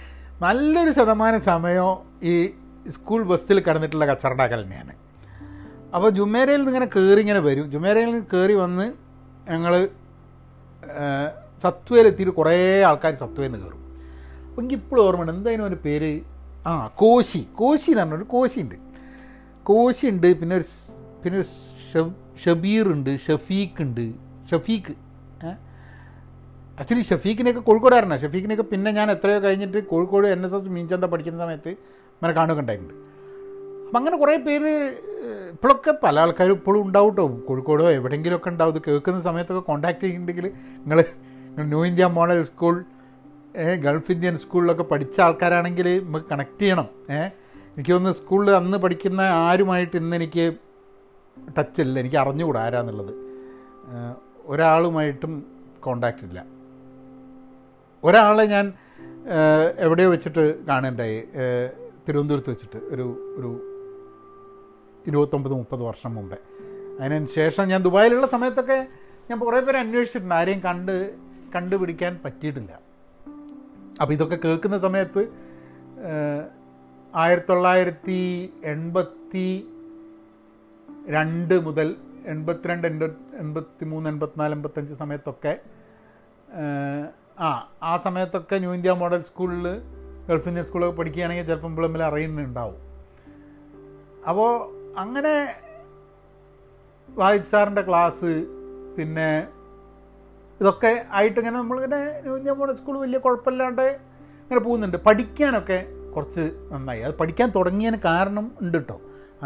[0.44, 1.90] നല്ലൊരു ശതമാനം സമയം
[2.32, 2.34] ഈ
[2.96, 4.94] സ്കൂൾ ബസ്സിൽ കിടന്നിട്ടുള്ള കച്ചറണ്ടാക്കൽ തന്നെയാണ്.
[5.96, 7.66] അപ്പോൾ ജുമേരയിൽ നിന്ന് ഇങ്ങനെ കയറി ഇങ്ങനെ വരും.
[7.74, 8.86] ജുമേരയിൽ നിന്ന് കയറി വന്ന്
[9.52, 9.74] ഞങ്ങൾ
[11.64, 12.56] സത്വയിലെത്തിയിട്ട് കുറേ
[12.90, 13.82] ആൾക്കാർ സത്വയിൽ നിന്ന് കയറും
[14.48, 16.12] അപ്പം എനിക്ക് ഇപ്പോഴും ഓർമ്മയുണ്ട് എന്തായാലും ഒരു പേര്?
[16.70, 16.72] ആ
[17.02, 17.42] കോശി.
[17.60, 18.78] കോശി എന്ന് പറഞ്ഞൊരു കോശി ഉണ്ട്.
[19.70, 20.68] കോശി ഉണ്ട് പിന്നെ ഒരു
[21.24, 21.48] പിന്നെ ഒരു
[21.92, 24.06] ഷെബ് ഷബീർ ഉണ്ട് ഷഫീഖ് ഉണ്ട്
[24.52, 24.94] ഷഫീഖ്.
[26.80, 28.16] ആക്ച്വലി ഷഫീഖിനെയൊക്കെ കോഴിക്കോടായിരുന്നു.
[28.16, 32.94] ഷഫീഖിനെയൊക്കെ പിന്നെ ഞാൻ എത്രയോ കഴിഞ്ഞിട്ട് Kozhikode N S S Meenchanda പഠിക്കുന്ന സമയത്ത് അങ്ങനെ കാണുകയൊക്കെ ഉണ്ടായിട്ടുണ്ട്.
[33.88, 34.72] അപ്പം അങ്ങനെ കുറേ പേര്
[35.52, 38.76] ഇപ്പോഴൊക്കെ പല ആൾക്കാരും ഇപ്പോഴും ഉണ്ടാവും കേട്ടോ കോഴിക്കോടോ എവിടെയെങ്കിലുമൊക്കെ ഉണ്ടാവും.
[38.76, 40.46] ഇത് കേൾക്കുന്ന സമയത്തൊക്കെ കോൺടാക്ട് ചെയ്യുന്നുണ്ടെങ്കിൽ
[40.78, 41.06] നിങ്ങൾ
[41.60, 42.84] New India model school
[43.80, 46.88] Gulf Indian സ്കൂളിലൊക്കെ പഠിച്ച ആൾക്കാരാണെങ്കിൽ നമുക്ക് കണക്ട് ചെയ്യണം.
[47.10, 47.32] ഏഹ്
[47.78, 50.54] എനിക്ക് തോന്നുന്നു സ്കൂളിൽ അന്ന് പഠിക്കുന്ന ആരുമായിട്ട് ഇന്ന് എനിക്ക്
[51.58, 53.14] ടച്ചില്ല എനിക്ക് അറിഞ്ഞുകൂടാ ആരാന്നുള്ളത്.
[54.46, 55.34] ഒരാളുമായിട്ടും
[55.80, 56.61] കോണ്ടാക്റ്റ് ഇല്ല.
[58.04, 58.66] ഒരാളെ ഞാൻ
[59.78, 61.68] എവിടെയോ വെച്ചിട്ട് കാണുന്നുണ്ടായി ഏഹ്,
[62.08, 63.06] തിരുവനന്തപുരത്ത് വെച്ചിട്ട് ഒരു
[63.38, 63.52] ഒരു
[65.06, 66.38] ഇരുപത്തൊമ്പത് മുപ്പത് വർഷം മുമ്പേ.
[67.00, 68.78] അതിനു ശേഷം ഞാൻ ദുബായിലുള്ള സമയത്തൊക്കെ
[69.30, 70.36] ഞാൻ കുറേ പേരെ അന്വേഷിച്ചിട്ടുണ്ട്.
[70.36, 70.96] ആരെയും കണ്ട്
[71.56, 72.72] കണ്ടുപിടിക്കാൻ പറ്റിയിട്ടില്ല.
[74.02, 75.22] അപ്പോൾ ഇതൊക്കെ കേൾക്കുന്ന സമയത്ത്
[77.14, 78.20] ആയിരത്തി തൊള്ളായിരത്തി
[78.66, 79.48] എൺപത്തി
[81.08, 81.88] രണ്ട് മുതൽ
[82.26, 82.88] എൺപത്തിരണ്ട്
[83.40, 85.54] എൺപത്തി മൂന്ന് എൺപത്തിനാല് എൺപത്തഞ്ച് സമയത്തൊക്കെ
[87.46, 87.50] ആ
[87.84, 89.66] ആ സമയത്തൊക്കെ ന്യൂ ഇന്ത്യ മോഡൽ സ്കൂളിൽ
[90.28, 92.80] ഗൾഫ് ഇന്ത്യൻ സ്കൂളൊക്കെ പഠിക്കുകയാണെങ്കിൽ ചിലപ്പം പിള്ളമ്പിൽ അറിയുന്നുണ്ടാവും
[94.30, 94.52] അപ്പോൾ
[95.04, 95.34] അങ്ങനെ
[97.10, 98.32] വാഹിദ് സാറിന്റെ ക്ലാസ്
[98.98, 99.30] പിന്നെ
[100.62, 103.88] ഇതൊക്കെ ആയിട്ട് ഇങ്ങനെ നമ്മളിങ്ങനെ ന്യൂ ഇന്ത്യ മോഡൽ സ്കൂൾ വലിയ കുഴപ്പമില്ലാണ്ട്
[104.44, 104.98] ഇങ്ങനെ പോകുന്നുണ്ട്.
[105.08, 105.80] പഠിക്കാനൊക്കെ
[106.16, 107.02] കുറച്ച് നന്നായി.
[107.02, 108.98] അത് പഠിക്കാൻ തുടങ്ങിയതിന് കാരണം ഉണ്ട് കേട്ടോ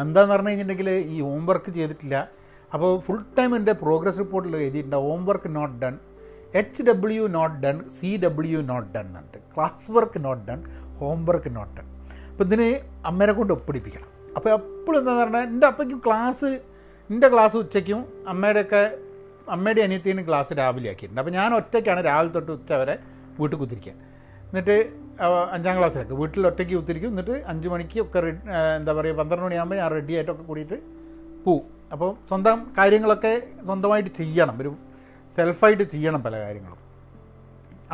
[0.04, 2.16] എന്താന്ന് പറഞ്ഞു കഴിഞ്ഞിട്ടുണ്ടെങ്കിൽ ഈ ഹോംവർക്ക് ചെയ്തിട്ടില്ല.
[2.74, 4.96] അപ്പോൾ ഫുൾ ടൈം എന്റെ പ്രോഗ്രസ് റിപ്പോർട്ടിൽ എഴുതിയിട്ടുണ്ട്.
[5.08, 5.96] Homework not done
[6.60, 10.60] H W not done C W not done എന്നുണ്ട് class work not done
[11.30, 11.88] homework not done
[12.32, 12.70] അപ്പോൾ ഇതിന്
[13.10, 14.10] അമ്മേനെ കൊണ്ട് ഒപ്പിടിപ്പിക്കണം.
[14.38, 16.50] അപ്പോൾ എപ്പോഴും എന്താണെന്ന് പറഞ്ഞാൽ എന്റെ അപ്പയ്ക്കും ക്ലാസ്
[17.10, 18.00] എന്റെ ക്ലാസ് ഉച്ചയ്ക്കും
[18.32, 18.82] അമ്മയുടെയൊക്കെ
[19.56, 21.22] അമ്മയുടെ അനിയത്തിന് ക്ലാസ് രാവിലെ ആക്കിയിട്ടുണ്ട്.
[21.22, 22.96] അപ്പോൾ ഞാൻ ഒറ്റയ്ക്കാണ് രാവിലെ തൊട്ട് ഉച്ച വരെ
[23.40, 23.94] വീട്ടിൽ കുത്തിരിക്കുക.
[24.50, 24.76] എന്നിട്ട്
[25.56, 27.12] അഞ്ചാം ക്ലാസ്സിലൊക്കെ വീട്ടിൽ ഒറ്റയ്ക്ക് കുത്തിരിക്കും.
[27.14, 28.20] എന്നിട്ട് അഞ്ച് മണിക്ക് ഒക്കെ
[28.80, 30.78] എന്താ പറയുക പന്ത്രണ്ട് മണിയാകുമ്പോൾ ഞാൻ റെഡി ആയിട്ടൊക്കെ കൂടിയിട്ട്
[31.46, 31.64] പോവും.
[31.94, 33.34] അപ്പോൾ സ്വന്തം കാര്യങ്ങളൊക്കെ
[33.68, 34.56] സ്വന്തമായിട്ട് ചെയ്യണം.
[34.62, 34.72] ഒരു
[35.36, 36.80] സെൽഫായിട്ട് ചെയ്യണം പല കാര്യങ്ങളും.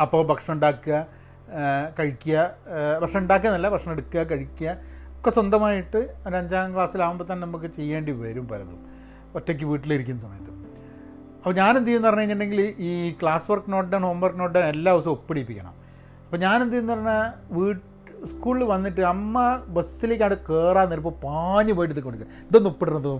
[0.02, 0.96] അപ്പോൾ ഭക്ഷണം ഉണ്ടാക്കുക
[1.98, 2.36] കഴിക്കുക
[3.02, 4.70] ഭക്ഷണം ഉണ്ടാക്കുക എന്നല്ല ഭക്ഷണം എടുക്കുക കഴിക്കുക
[5.18, 8.80] ഒക്കെ സ്വന്തമായിട്ട് ഒരു അഞ്ചാം ക്ലാസ്സിലാകുമ്പോൾ തന്നെ നമുക്ക് ചെയ്യേണ്ടി വരും പലതും.
[9.36, 10.52] ഒറ്റയ്ക്ക് വീട്ടിലിരിക്കുന്ന സമയത്ത്.
[11.38, 14.90] അപ്പോൾ ഞാൻ എന്ത് ചെയ്യുമെന്ന് പറഞ്ഞു കഴിഞ്ഞിട്ടുണ്ടെങ്കിൽ ഈ class work not down homework not down എല്ലാ
[14.94, 15.74] ദിവസവും ഒപ്പിടിപ്പിക്കണം.
[16.24, 17.24] അപ്പോൾ ഞാൻ എന്ത് ചെയ്യുന്ന പറഞ്ഞാൽ
[17.56, 17.80] വീട്ട്
[18.32, 19.36] സ്കൂളിൽ വന്നിട്ട് അമ്മ
[19.76, 23.18] ബസ്സിലേക്ക് അവിടെ കയറാൻ നേരപ്പോൾ പാഞ്ഞ് പോയിട്ട് കൊടുക്കുക ഇതൊന്നും ഒപ്പിടണം ഇതൊന്നും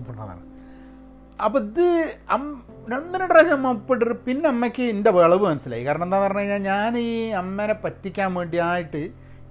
[1.39, 1.85] അപ്പോൾ ഇത്
[2.29, 5.83] അം രണ്ട് രണ്ട് പ്രാവശ്യം അമ്മ ഉപ്പിട്ടിട്ട് പിന്നെ അമ്മയ്ക്ക് എന്റെ വിളവ് മനസ്സിലായി.
[5.83, 8.97] കാരണം എന്താണെന്ന് പറഞ്ഞു കഴിഞ്ഞാൽ ഞാൻ ഈ അമ്മേനെ പറ്റിക്കാൻ വേണ്ടിയായിട്ട്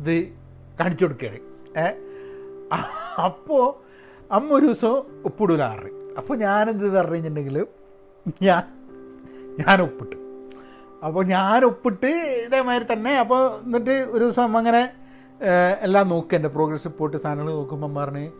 [0.01, 0.33] ഇത്
[0.81, 1.41] കാണിച്ചു കൊടുക്കുകയാണ്.
[1.79, 1.87] ഏ?
[3.19, 3.65] അപ്പോൾ
[4.33, 7.67] അമ്മ ഒരു ദിവസം ഉപ്പിടൂലാറ് അപ്പോൾ ഞാനെന്ത് പറഞ്ഞു കഴിഞ്ഞിട്ടുണ്ടെങ്കിൽ
[8.43, 8.63] ഞാൻ
[9.61, 10.17] ഞാൻ ഉപ്പിട്ട്.
[11.05, 14.83] അപ്പോൾ ഞാൻ ഉപ്പിട്ട് ഇതേമാതിരി തന്നെ അപ്പോൾ എന്നിട്ട് ഒരു ദിവസം അമ്മ അങ്ങനെ
[15.83, 18.31] എല്ലാം നോക്കുക എന്റെ പ്രോഗ്രസ് റിപ്പോർട്ട് സാധനങ്ങൾ നോക്കുമ്പോൾ പറഞ്ഞ്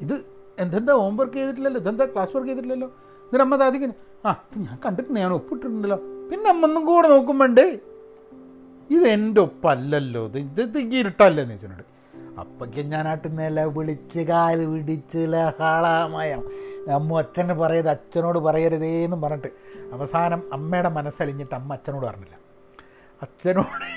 [0.00, 1.80] ഇത് എന്തെന്താ ഹോം വർക്ക് ചെയ്തിട്ടില്ലല്ലോ?
[1.82, 2.88] ഇതെന്താ ക്ലാസ് വർക്ക് ചെയ്തിട്ടില്ലല്ലോ?
[3.24, 3.96] എന്നിട്ട് അമ്മ താതിക്കുന്നു
[4.26, 4.30] ആ
[4.64, 5.98] ഞാൻ കണ്ടിട്ടുണ്ട് ഞാൻ ഒപ്പിട്ടിട്ടുണ്ടല്ലോ.
[6.30, 7.64] പിന്നെ അമ്മ ഒന്നും കൂടെ നോക്കുമ്പോണ്ട്
[8.94, 11.84] ഇത് എന്റെ ഒപ്പല്ലല്ലോ ഇത് ഇത് ഇരുട്ടല്ലേ എന്ന് വെച്ചിട്ടുണ്ട്
[12.40, 13.06] അപ്പൊക്കെ ഞാൻ
[13.38, 16.30] നില വിളിച്ച് കാൽ പിടിച്ച് ലഹളമായ
[16.98, 19.50] അമ്മ അച്ഛന് പറയത് അച്ഛനോട് പറയരുതേന്നും പറഞ്ഞിട്ട്
[19.96, 22.36] അവസാനം അമ്മയുടെ മനസ്സലിഞ്ഞിട്ട് അമ്മ അച്ഛനോട് പറഞ്ഞില്ല.
[23.22, 23.88] അച്ഛനോട്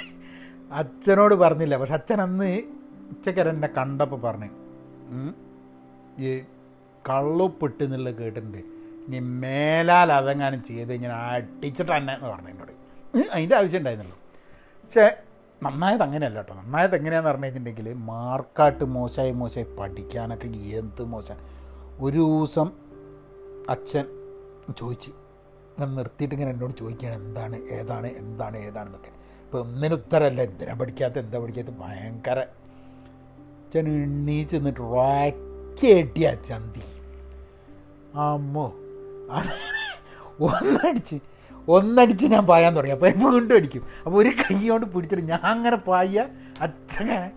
[0.82, 1.78] അച്ഛനോട് പറഞ്ഞില്ല.
[1.82, 2.50] പക്ഷെ അച്ഛൻ അന്ന്
[3.14, 4.50] ഉച്ചക്കരൻ എന്നെ കണ്ടപ്പോൾ പറഞ്ഞു
[6.26, 6.30] ഈ
[7.10, 8.58] കള്ളുപ്പിട്ട് എന്നുള്ളത് കേട്ടിട്ടുണ്ട്.
[8.58, 12.72] ഇനി മേലാൽ അതെങ്ങാനും ചെയ്ത് ഇങ്ങനെ അടിച്ചിട്ട് തന്നെ എന്ന് പറഞ്ഞു എന്നോട്.
[13.32, 14.18] അതിന്റെ ആവശ്യം ഉണ്ടായിരുന്നുള്ളൂ
[14.84, 15.18] പക്ഷേ
[15.64, 16.56] നന്നായത് അങ്ങനെയല്ല കേട്ടോ.
[16.56, 21.36] നന്നായത് എങ്ങനെയാണെന്ന് പറഞ്ഞു വെച്ചിട്ടുണ്ടെങ്കിൽ മാർക്കാട്ട് മോശമായി മോശമായി പഠിക്കാനൊക്കെ എന്ത് മോശം.
[22.00, 22.72] ഒരു ദിവസം
[23.70, 24.06] അച്ഛൻ
[24.78, 25.12] ചോദിച്ചു
[25.80, 29.10] ഞാൻ നിർത്തിയിട്ട് ഇങ്ങനെ എന്നോട് ചോദിക്കുകയാണ് എന്താണ് ഏതാണ് എന്താണ് ഏതാണെന്നൊക്കെ.
[29.44, 30.42] ഇപ്പോൾ ഒന്നിനും ഉത്തരമല്ല.
[30.42, 32.40] എന്തിനാണ് പഠിക്കാത്ത എന്താ പഠിക്കാത്ത ഭയങ്കര.
[33.64, 34.82] അച്ഛൻ എണ്ണീച്ച് നിന്നിട്ട്
[35.72, 36.84] റാക്കിയട്ടിയ ചന്തി.
[38.18, 38.66] അമ്മോ.
[40.40, 41.18] ഒന്നടിച്ച്
[41.68, 42.94] ഒന്നടിച്ച് ഞാൻ പായാൻ തുടങ്ങി.
[42.94, 43.84] അപ്പോൾ വീണ്ടും അടിക്കും.
[44.06, 46.26] അപ്പോൾ ഒരു കൈ കൊണ്ട് പിടിച്ചിട്ട് ഞാൻ അങ്ങനെ പായ
[46.62, 47.32] അച്ഛങ്ങനെ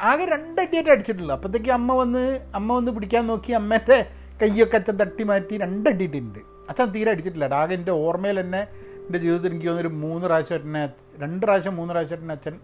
[0.00, 1.34] ആകെ രണ്ടടിയായിട്ട് അടിച്ചിട്ടുള്ളൂ.
[1.34, 4.06] അപ്പോഴത്തേക്ക് അമ്മ വന്ന് അമ്മ വന്ന് പിടിക്കാൻ നോക്കി അമ്മേന്റെ
[4.42, 6.38] കൈയൊക്കെ അച്ഛൻ തട്ടി മാറ്റി രണ്ടടിയിട്ടുണ്ട്.
[6.68, 7.54] അച്ഛൻ തീരെ അടിച്ചിട്ടില്ല.
[7.54, 8.62] ആകെ എന്റെ ഓർമ്മയിൽ തന്നെ
[9.06, 12.58] എന്റെ ജീവിതത്തിൽ എനിക്ക് തോന്നുന്നൊരു മൂന്ന് പ്രാവശ്യം എന്നെ രണ്ട് പ്രാവശ്യം മൂന്ന് പ്രാവശ്യം എന്നെ അച്ഛൻ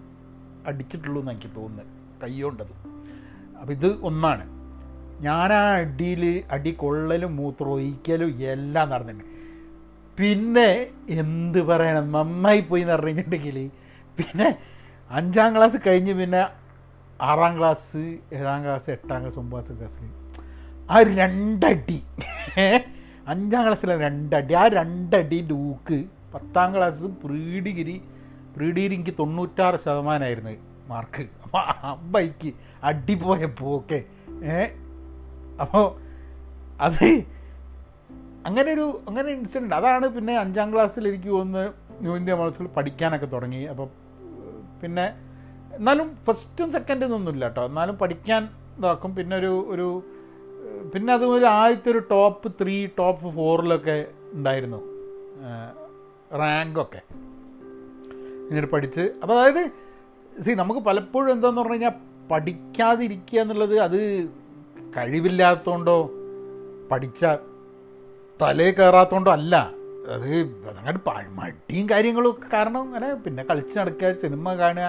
[0.66, 1.86] അടിച്ചിട്ടുള്ളൂ എന്ന് എനിക്ക് തോന്നുന്നത്
[2.22, 2.74] കൈകൊണ്ടത്
[3.60, 4.55] അപ്പോൾ ഇത് ഒന്നാണ്.
[5.20, 9.24] ഞാൻ ആ അടിയിൽ അടി കൊള്ളലും മൂത്രമൊഴിക്കലും എല്ലാം നടന്നിട്ടുണ്ട്.
[10.18, 12.12] പിന്നെ എന്ത് പറയണം?
[12.12, 13.70] നന്നായി പോയി എന്ന് പറഞ്ഞു കഴിഞ്ഞിട്ടുണ്ടെങ്കിൽ
[14.18, 14.58] പിന്നെ
[15.10, 16.46] അഞ്ചാം ക്ലാസ് കഴിഞ്ഞ് പിന്നെ
[17.22, 19.98] ആറാം ക്ലാസ് ഏഴാം ക്ലാസ് എട്ടാം ക്ലാസ് ഒമ്പതാം ക്ലാസ്
[20.90, 22.02] ആ ഒരു രണ്ടടി.
[23.28, 24.54] അഞ്ചാം ക്ലാസ്സിലെ രണ്ടടി.
[24.54, 26.04] ആ രണ്ടടി ലൂക്ക്
[26.34, 28.02] പത്താം class pre degree
[28.56, 30.50] pre degree എനിക്ക് തൊണ്ണൂറ്റാറ് ശതമാനമായിരുന്നു
[30.88, 31.26] മാർക്ക്.
[31.42, 34.04] അപ്പോൾ ആ ബൈക്ക് അടിപോയ പോക്കെ.
[34.44, 34.66] ഏ?
[35.60, 35.86] അപ്പോൾ
[36.80, 37.04] അത്
[38.46, 43.62] അങ്ങനെ ഒരു അങ്ങനെ ഇൻസിഡന്റ് അതാണ് പിന്നെ അഞ്ചാം ക്ലാസ്സിൽ എനിക്ക് തോന്നുന്നു ന്യൂ ഇന്ത്യ മോഡൽ പഠിക്കാനൊക്കെ തുടങ്ങി.
[43.62, 43.88] അപ്പോൾ
[44.82, 45.06] പിന്നെ
[45.72, 47.64] എന്നാലും ഫസ്റ്റും സെക്കൻഡും ഒന്നുമില്ല കേട്ടോ.
[47.64, 48.48] എന്നാലും പഠിക്കാൻ
[48.78, 49.14] ഇതാക്കും.
[49.14, 50.02] പിന്നെ ഒരു ഒരു
[50.94, 54.80] പിന്നെ അത് ഒരു ആദ്യത്തെ ഒരു ടോപ്പ് ത്രീ ടോപ്പ് ഫോറിലൊക്കെ ഉണ്ടായിരുന്നു.
[56.32, 57.00] റാങ്കൊക്കെ
[58.48, 59.00] ഇങ്ങനെ പഠിച്ച്.
[59.22, 59.70] അപ്പോൾ അതായത്
[60.42, 61.94] സി നമുക്ക് പലപ്പോഴും എന്താന്ന് പറഞ്ഞു കഴിഞ്ഞാൽ
[62.30, 64.00] പഠിക്കാതിരിക്കുക എന്നുള്ളത് അത്
[64.96, 65.96] കഴിവില്ലാത്തതുകൊണ്ടോ
[66.90, 67.22] പഠിച്ച
[68.40, 69.54] തലേ കയറാത്തതുകൊണ്ടോ അല്ല.
[70.14, 70.28] അത്
[70.68, 71.00] അതങ്ങോട്ട്
[71.34, 74.88] മടിയും കാര്യങ്ങളും കാരണം അങ്ങനെ പിന്നെ കളിച്ച് നടക്കുക സിനിമ കാണുക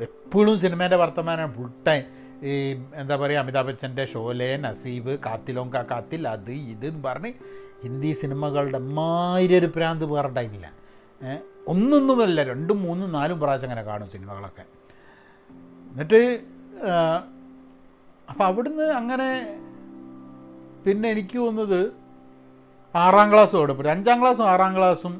[0.00, 2.04] എപ്പോഴും സിനിമേന്റെ വർത്തമാനമാണ് ഫുൾ ടൈം
[2.42, 2.52] ഈ
[2.94, 7.30] എന്താ പറയുക അമിതാഭ് ബച്ചന്റെ ഷോലെ നസീബ് കാത്തിലോങ്ക കാത്തിൽ അത് ഇത് എന്ന് പറഞ്ഞ്
[7.82, 10.66] ഹിന്ദി സിനിമകളുടെ മാതിരി ഒരു പ്രാന്ത് വേറുണ്ടായില്ല
[11.68, 14.64] ഒന്നൊന്നുമല്ല രണ്ടും മൂന്നും നാലും പ്രാവശ്യം അങ്ങനെ കാണും സിനിമകളൊക്കെ.
[15.92, 16.20] എന്നിട്ട്
[18.30, 19.28] അപ്പം അവിടുന്ന് അങ്ങനെ
[20.86, 21.92] പിന്നെ എനിക്ക് തോന്നുന്നത്
[22.94, 23.88] ആറാം ക്ലാസ് പോയി.
[23.88, 25.14] അഞ്ചാം ക്ലാസ്സും ആറാം ക്ലാസ്സും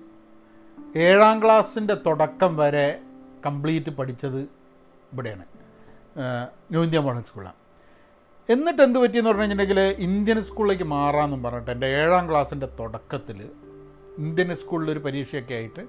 [0.97, 3.01] ഏഴാം ക്ലാസ്സിന്റെ തുടക്കം വരെ
[3.47, 4.41] കംപ്ലീറ്റ് പഠിച്ചത്
[5.13, 5.45] ഇവിടെയാണ്.
[6.71, 7.61] ന്യൂ ഇന്ത്യ മോഡൽ സ്കൂളാണ്
[8.49, 13.39] എന്നിട്ട് എന്ത് പറ്റിയെന്ന് പറഞ്ഞു കഴിഞ്ഞിട്ടുണ്ടെങ്കിൽ ഇന്ത്യൻ സ്കൂളിലേക്ക് മാറാമെന്നും പറഞ്ഞിട്ട് എന്റെ ഏഴാം ക്ലാസ്സിന്റെ തുടക്കത്തിൽ
[14.19, 15.83] ഇന്ത്യൻ സ്കൂളിൽ ഒരു പരീക്ഷയൊക്കെ ആയിട്ട്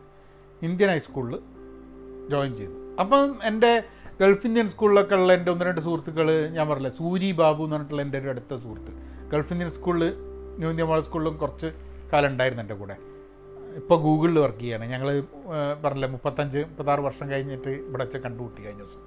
[0.62, 1.39] ഇന്ത്യൻ ഹൈസ്കൂളിൽ
[2.31, 2.95] ജോയിൻ ചെയ്തു.
[3.00, 3.72] അപ്പം എന്റെ
[4.19, 8.17] ഗൾഫ് ഇന്ത്യൻ സ്കൂളിലൊക്കെ ഉള്ള എന്റെ ഒന്ന് രണ്ട് സുഹൃത്തുക്കൾ ഞാൻ പറഞ്ഞില്ല സൂരി ബാബു എന്ന് പറഞ്ഞിട്ടുള്ള എന്റെ
[8.22, 8.91] ഒരു അടുത്ത സുഹൃത്ത്.
[9.31, 10.03] ഗൾഫ് ഇന്ത്യൻ സ്കൂളിൽ
[10.60, 11.69] ന്യൂ ഇന്ത്യ മോഡൽ സ്കൂളിലും കുറച്ച്
[12.12, 12.95] കാലം ഉണ്ടായിരുന്നു എന്റെ കൂടെ.
[13.79, 15.10] ഇപ്പോൾ ഗൂഗിളിൽ വർക്ക് ചെയ്യുകയാണ് ഞങ്ങൾ
[15.84, 19.01] പറഞ്ഞില്ലേ മുപ്പത്തഞ്ച് മുപ്പത്താറ് വർഷം കഴിഞ്ഞിട്ട് ഇവിടെ വെച്ച് കണ്ടുമുട്ടി കഴിഞ്ഞ ദിവസം.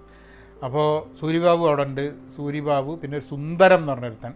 [0.67, 0.87] അപ്പോൾ
[1.21, 2.05] സൂര്യബാബു അവിടെ ഉണ്ട്.
[2.37, 4.35] സൂര്യബാബു പിന്നെ ഒരു സുന്ദരം എന്ന് പറഞ്ഞൊരുത്തൻ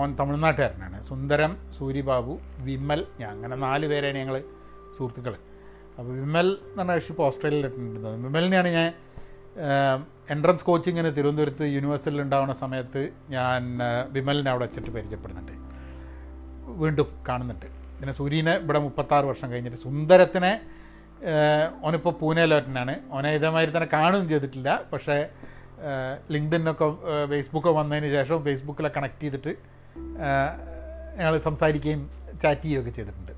[0.00, 0.98] ഓൻ തമിഴ്നാട്ടുകാരനാണ്.
[1.10, 2.34] സുന്ദരം സൂര്യബാബു
[2.68, 4.36] വിമൽ ഞാൻ അങ്ങനെ നാല് പേരാണ് ഞങ്ങൾ
[4.96, 5.36] സുഹൃത്തുക്കൾ
[5.90, 8.86] അപ്പോൾ വിമൽ എന്ന് പറഞ്ഞ ഇപ്പോൾ ഓസ്ട്രേലിയയിലിട്ടുണ്ടായിരുന്നത് വിമലിനെയാണ് ഞാൻ
[10.30, 13.78] എൻട്രൻസ് കോച്ചിങ്ങിന് തിരുവനന്തപുരത്ത് യൂണിവേഴ്സിറ്റിയിൽ ഉണ്ടാവുന്ന സമയത്ത് ഞാൻ
[14.10, 15.52] വിമലിനെ അവിടെ വെച്ചിട്ട് പരിചയപ്പെടുന്നുണ്ട്.
[16.66, 17.66] വീണ്ടും കാണുന്നുണ്ട്.
[17.66, 20.60] പിന്നെ സൂര്യനെ ഇവിടെ മുപ്പത്താറ് വർഷം കഴിഞ്ഞിട്ട് സുന്ദരത്തിനെ
[21.82, 22.96] ഓനിപ്പോൾ പൂനെയിലോട്ടനാണ്.
[23.12, 24.82] ഓനെ ഇതേമാതിരി തന്നെ കാണുകയും ചെയ്തിട്ടില്ല.
[24.92, 25.28] പക്ഷേ
[26.30, 26.88] ലിങ്ക്ഡിനൊക്കെ
[27.30, 29.54] ഫേസ്ബുക്ക് വന്നതിന് ശേഷം ഫേസ്ബുക്കിലെ കണക്ട് ചെയ്തിട്ട്
[31.18, 32.10] ഞങ്ങൾ സംസാരിക്കുകയും
[32.42, 33.32] ചാറ്റ് ചെയ്യുകയൊക്കെ ചെയ്തിട്ടുണ്ട്.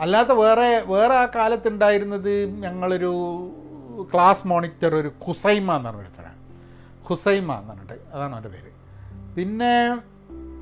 [0.00, 3.12] അല്ലാത്ത വേറെ വേറെ ആ കാലത്തുണ്ടായിരുന്നത് ഞങ്ങളൊരു
[4.04, 6.38] ക്ലാസ് മോണിറ്റർ ഒരു ഹുസൈമ എന്ന് പറഞ്ഞൊരുത്തനാണ്
[7.06, 8.70] ഹുസൈമ എന്ന് പറഞ്ഞിട്ട് അതാണ് അവന്റെ പേര്.
[9.36, 9.96] പിന്നെ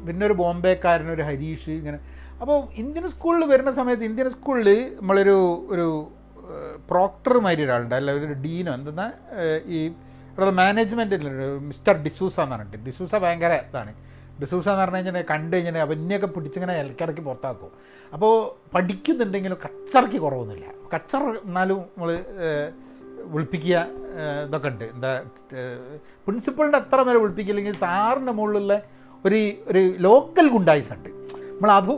[0.07, 1.99] പിന്നെ ഒരു ബോംബെക്കാരൻ ഒരു ഹരീഷ് ഇങ്ങനെ.
[2.41, 6.13] അപ്പോൾ ഇന്ത്യൻ സ്കൂളിൽ വരുന്ന സമയത്ത് ഇന്ത്യൻ സ്കൂളിൽ നമ്മളൊരു ഒരു
[6.91, 7.95] പ്രോക്ടർ മാതിരി ഒരാളുണ്ട്.
[7.95, 9.13] അല്ല ഒരു ഡീനോ എന്തെന്നാ
[9.67, 12.85] ഈ ഇവിടെ മാനേജ്മെന്റിൽ മിസ്റ്റർ ഡിസൂസ എന്ന് പറഞ്ഞിട്ട്.
[12.85, 13.95] ഡിസൂസ ഭയങ്കര ഇതാണ്.
[14.41, 17.71] ഡിസൂസ എന്ന് പറഞ്ഞു കഴിഞ്ഞാൽ കണ്ടു കഴിഞ്ഞാൽ അവനെയൊക്കെ പിടിച്ചിങ്ങനെ ഇലക്കിറക്കി പുറത്താക്കും.
[18.13, 18.35] അപ്പോൾ
[18.75, 20.67] പഠിക്കുന്നുണ്ടെങ്കിലും കച്ചറയ്ക്ക് കുറവൊന്നുമില്ല.
[20.95, 22.11] കച്ചറ എന്നാലും നമ്മൾ
[23.33, 23.77] വിളിപ്പിക്കുക
[24.47, 24.85] ഇതൊക്കെ ഉണ്ട്.
[24.95, 25.11] എന്താ
[26.27, 28.75] പ്രിൻസിപ്പളിന്റെ അത്ര വരെ വിളിപ്പിക്കില്ലെങ്കിൽ സാറിന്റെ മുകളിലുള്ള
[29.27, 31.11] ഒരു ഒരു ലോക്കൽ ഗുണ്ടായിസ് ഉണ്ട്.
[31.55, 31.93] നമ്മൾ അത്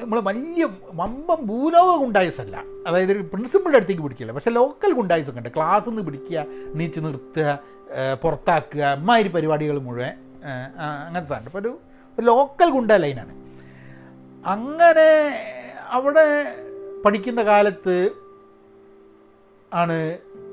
[0.00, 0.64] നമ്മൾ വലിയ
[1.00, 2.56] വമ്പം ഭൂലോക ഗുണ്ടായിസ് അല്ല
[2.88, 4.32] അതായത് പ്രിൻസിപ്പളിന്റെ അടുത്തേക്ക് പിടിക്കില്ല.
[4.36, 5.52] പക്ഷേ ലോക്കൽ ഗുണ്ടായിസ് ഒക്കെ ഉണ്ട്.
[5.56, 6.44] ക്ലാസ്സിൽ നിന്ന് പിടിക്കുക
[6.78, 7.58] നീച്ച് നിർത്തുക
[8.22, 10.12] പുറത്താക്കുക അമ്മാതിരി പരിപാടികൾ മുഴുവൻ
[11.06, 13.34] അങ്ങനത്തെ സാധനം അപ്പോൾ ഒരു ലോക്കൽ ഗുണ്ട ലൈനാണ്.
[14.54, 15.10] അങ്ങനെ
[15.96, 16.26] അവിടെ
[17.04, 17.96] പഠിക്കുന്ന കാലത്ത്
[19.72, 19.96] ആണ്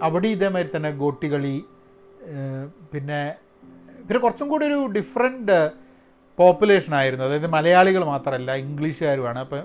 [0.01, 1.63] അവിടെ ഇതേമാതിരി തന്നെ ഗോട്ടികളി
[2.93, 3.35] പിന്നെ
[4.07, 5.71] പിന്നെ കുറച്ചും കൂടി ഒരു ഡിഫറെന്റ്
[6.37, 7.25] പോപ്പുലേഷൻ ആയിരുന്നു.
[7.25, 9.39] അതായത് മലയാളികൾ മാത്രമല്ല ഇംഗ്ലീഷുകാരുമാണ്.
[9.39, 9.63] അപ്പം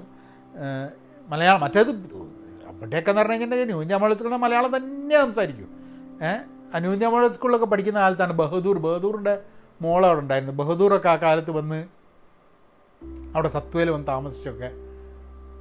[1.29, 1.91] മലയാളം മറ്റേത്
[2.67, 5.69] അവിടെയൊക്കെ എന്ന് പറഞ്ഞു കഴിഞ്ഞിട്ടുണ്ടെങ്കിൽ ഇന്ത്യ മോഡൽ സ്കൂളിൽ മലയാളം തന്നെ സംസാരിക്കും.
[6.25, 6.41] ഏഹ്
[6.75, 8.79] ആ ഇന്ത്യ സ്കൂളിലൊക്കെ പഠിക്കുന്ന കാലത്താണ് ബഹദൂർ.
[8.79, 9.39] ബഹദൂറിന്റെ
[9.83, 10.53] മോൾ ഉണ്ടായിരുന്നു.
[10.53, 11.87] ബഹദൂറൊക്കെ ആ കാലത്ത് വന്ന്
[13.35, 14.71] അവിടെ സത്വയിൽ വന്ന് താമസിച്ചൊക്കെ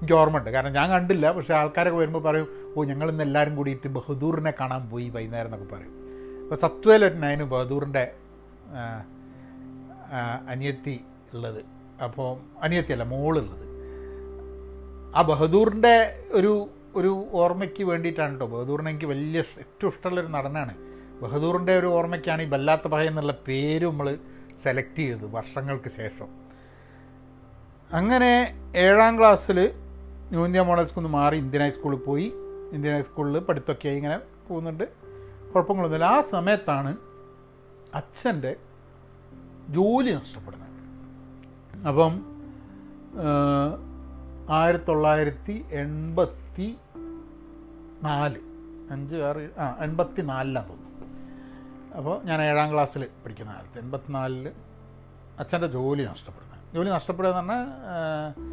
[0.03, 0.49] എനിക്ക് ഓർമ്മയുണ്ട്.
[0.49, 1.25] കാരണം ഞാൻ കണ്ടില്ല.
[1.31, 5.93] പക്ഷേ ആൾക്കാരൊക്കെ വരുമ്പോൾ പറയും ഓ ഞങ്ങൾ ഇന്ന് എല്ലാവരും കൂടിയിട്ട് ബഹദൂറിനെ കാണാൻ പോയി വൈകുന്നേരം എന്നൊക്കെ പറയും
[6.43, 8.03] അപ്പോൾ സത്വയിലൊരുനായിരുന്നു ബഹദൂറിന്റെ
[10.53, 10.95] അനിയത്തി
[11.33, 11.61] ഉള്ളത്.
[12.05, 12.29] അപ്പോൾ
[12.65, 13.65] അനിയത്തിയല്ല മോളുള്ളത്.
[15.17, 15.95] ആ ബഹദൂറിന്റെ
[16.39, 16.53] ഒരു
[16.99, 17.11] ഒരു
[17.41, 20.73] ഓർമ്മയ്ക്ക് വേണ്ടിയിട്ടാണ് കേട്ടോ ബഹദൂറിനെ എനിക്ക് വലിയ ഏറ്റവും ഇഷ്ടമുള്ളൊരു നടനാണ്.
[21.21, 24.17] ബഹദൂറിന്റെ ഒരു ഓർമ്മയ്ക്കാണ് ഈ ബല്ലാത്ത പഹ എന്നുള്ള പേര് നമ്മൾ
[24.63, 26.29] സെലക്ട് ചെയ്തത് വർഷങ്ങൾക്ക് ശേഷം.
[27.99, 28.33] അങ്ങനെ
[28.75, 29.57] ഏഴാം ക്ലാസ്സിൽ
[30.29, 32.33] ന്യൂ ഇന്ത്യ മോഡൽ സ്കൂളിൽ നിന്ന് മാറി ഇന്ത്യൻ ഹൈസ്കൂളിൽ പോയി.
[32.73, 34.83] ഇന്ത്യൻ ഹൈസ്കൂളിൽ പഠിത്തമൊക്കെ ആയി ഇങ്ങനെ പോകുന്നുണ്ട്.
[35.55, 36.05] കുഴപ്പങ്ങളൊന്നുമില്ല.
[36.05, 36.97] ആ സമയത്താണ്
[37.93, 38.55] അച്ഛന്റെ
[39.69, 40.73] ജോലി നഷ്ടപ്പെടുന്നത്.
[41.88, 42.25] അപ്പം
[44.49, 46.75] ആയിരത്തി തൊള്ളായിരത്തി എൺപത്തി
[48.03, 48.36] നാല്
[48.91, 51.97] അഞ്ച് ആറ് ആ എൺപത്തി നാലിലാണ് തോന്നുന്നു.
[51.97, 54.51] അപ്പോൾ ഞാൻ ഏഴാം ക്ലാസ്സിൽ പഠിക്കുന്ന കാലത്ത് എൺപത്തിനാലിൽ
[55.39, 56.75] അച്ഛന്റെ ജോലി നഷ്ടപ്പെടുന്നത്.
[56.75, 58.52] ജോലി നഷ്ടപ്പെടുക എന്ന് പറഞ്ഞാൽ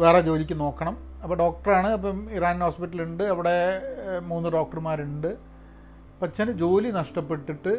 [0.00, 0.94] വേറെ ജോലിക്ക് നോക്കണം.
[1.22, 3.56] അപ്പോൾ ഡോക്ടറാണ് അപ്പം ഇറാൻ ഹോസ്പിറ്റലുണ്ട് അവിടെ
[4.30, 5.30] മൂന്ന് ഡോക്ടർമാരുണ്ട്.
[6.26, 7.72] അച്ഛന് ജോലി നഷ്ടപ്പെട്ടിട്ട്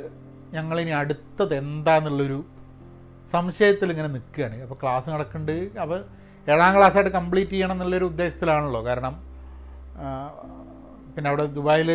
[0.56, 2.40] ഞങ്ങളിനി അടുത്തത് എന്താന്നുള്ളൊരു
[3.34, 4.56] സംശയത്തിൽ ഇങ്ങനെ നിൽക്കുകയാണ്.
[4.66, 5.80] അപ്പോൾ ക്ലാസ് നടക്കുന്നുണ്ട്.
[5.84, 6.00] അപ്പോൾ
[6.48, 8.82] ഏഴാം ക്ലാസ്സായിട്ട് കംപ്ലീറ്റ് ചെയ്യണം എന്നുള്ളൊരു ഉദ്ദേശത്തിലാണല്ലോ.
[8.90, 9.14] കാരണം
[11.14, 11.90] പിന്നെ അവിടെ ദുബായിൽ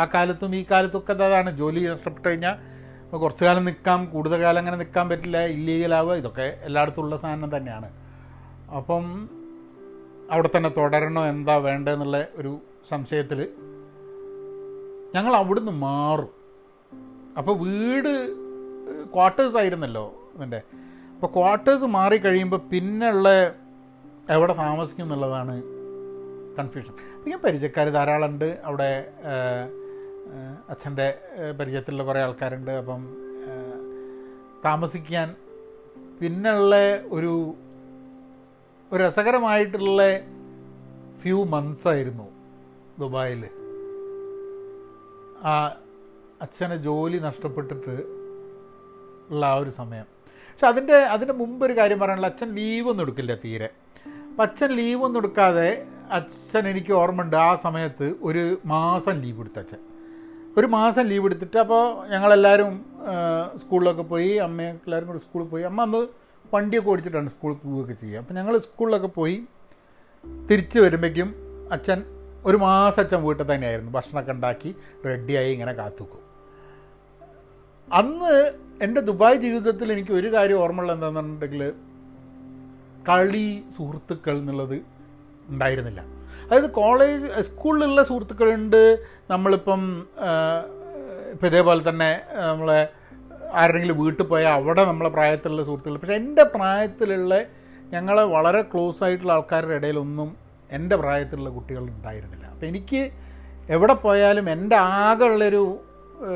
[0.00, 2.56] ആ കാലത്തും ഈ കാലത്തും ഒക്കെ അതാണ് ജോലി നഷ്ടപ്പെട്ട് കഴിഞ്ഞാൽ
[3.22, 7.88] കുറച്ച് കാലം നിൽക്കാം കൂടുതൽ കാലം അങ്ങനെ നിൽക്കാൻ പറ്റില്ല ഇല്ലീഗലാവുക ഇതൊക്കെ എല്ലായിടത്തും ഉള്ള സാധനം തന്നെയാണ്.
[8.78, 9.04] അപ്പം
[10.30, 13.48] അവിടെ തന്നെ തുടരണോ എന്താ വേണ്ടതെന്നുള്ള ഒരു സംശയത്തിൽ
[15.14, 16.32] ഞങ്ങൾ അവിടുന്ന് മാറും.
[17.38, 18.12] അപ്പോൾ വീട്
[19.14, 20.60] ക്വാർട്ടേഴ്സ് ആയിരുന്നല്ലോ ഇതിന്റെ
[21.14, 23.28] അപ്പോൾ ക്വാർട്ടേഴ്സ് മാറിക്കഴിയുമ്പോൾ പിന്നെയുള്ള
[24.30, 25.62] എവിടെ താമസിക്കും എന്നുള്ളതാണ്
[26.58, 26.94] കൺഫ്യൂഷൻ
[27.28, 28.58] ഞാൻ പരിചയക്കാർ ധാരാളമുണ്ട്.
[28.64, 28.90] അവിടെ
[30.68, 31.18] അച്ഛന്റെ
[31.60, 32.70] പരിചയത്തിലുള്ള കുറേ ആൾക്കാരുണ്ട്.
[32.70, 33.02] അപ്പം
[34.64, 35.28] താമസിക്കാൻ
[36.20, 36.74] പിന്നുള്ള
[37.08, 37.54] ഒരു
[38.92, 40.02] ഒരു രസകരമായിട്ടുള്ള
[41.22, 42.26] ഫ്യൂ മന്ത്സ് ആയിരുന്നു
[42.98, 43.42] ദുബായിൽ
[45.44, 45.52] ആ
[46.42, 47.94] അച്ഛന് ജോലി നഷ്ടപ്പെട്ടിട്ട്
[49.30, 50.06] ഉള്ള ആ ഒരു സമയം.
[50.24, 53.68] പക്ഷെ അതിന്റെ അതിന്റെ മുമ്പ് ഒരു കാര്യം പറയാനുള്ള അച്ഛൻ ലീവൊന്നും എടുക്കില്ല തീരെ.
[54.30, 59.78] അപ്പം അച്ഛൻ ലീവൊന്നും എടുക്കാതെ അച്ഛൻ എനിക്ക് ഓർമ്മയുണ്ട് ആ സമയത്ത് ഒരു മാസം ലീവ് എടുത്ത അച്ഛൻ.
[60.56, 62.86] ഒരു മാസം ലീവ് എടുത്തിട്ട് അപ്പോൾ ഞങ്ങളെല്ലാവരും
[63.56, 65.62] സ്കൂളിലൊക്കെ പോയി അമ്മയൊക്കെ എല്ലാവരും കൂടി സ്കൂളിൽ പോയി.
[65.62, 66.02] അമ്മ അന്ന്
[66.54, 68.20] വണ്ടിയൊക്കെ ഓടിച്ചിട്ടാണ് സ്കൂളിൽ പോവുകയൊക്കെ ചെയ്യുക.
[68.20, 69.44] അപ്പം ഞങ്ങൾ സ്കൂളിലൊക്കെ പോയി
[70.50, 71.34] തിരിച്ച് വരുമ്പോഴേക്കും
[71.72, 72.04] അച്ഛൻ
[72.44, 73.92] ഒരു മാസം അച്ഛൻ വീട്ടിൽ തന്നെയായിരുന്നു.
[73.92, 74.74] ഭക്ഷണമൊക്കെ ഉണ്ടാക്കി
[75.06, 76.22] റെഡിയായി ഇങ്ങനെ കാത്തുക്കും.
[77.92, 81.72] അന്ന് എന്റെ ദുബായ് ജീവിതത്തിൽ എനിക്ക് ഒരു കാര്യം ഓർമ്മയുള്ള എന്താണെന്നുണ്ടെങ്കിൽ
[83.08, 84.74] കളി സുഹൃത്തുക്കൾ എന്നുള്ളത്
[85.48, 86.00] ഉണ്ടായിരുന്നില്ല.
[86.00, 88.98] അതായത് കോളേജ് സ്കൂളിലുള്ള സുഹൃത്തുക്കളുണ്ട്.
[89.30, 90.06] നമ്മളിപ്പം
[91.32, 92.88] ഇപ്പം ഇതേപോലെ തന്നെ നമ്മളെ
[93.52, 95.98] ആരുടെങ്കിലും വീട്ടിൽ പോയാൽ അവിടെ നമ്മളെ പ്രായത്തിലുള്ള സുഹൃത്തുക്കൾ.
[95.98, 97.44] പക്ഷേ എന്റെ പ്രായത്തിലുള്ള
[97.94, 100.36] ഞങ്ങളെ വളരെ ക്ലോസ് ആയിട്ടുള്ള ആൾക്കാരുടെ ഇടയിലൊന്നും
[100.72, 102.46] എന്റെ പ്രായത്തിലുള്ള കുട്ടികൾ ഉണ്ടായിരുന്നില്ല.
[102.46, 103.10] അപ്പോൾ എനിക്ക്
[103.70, 105.80] എവിടെ പോയാലും എന്റെ ആകെ ഉള്ളൊരു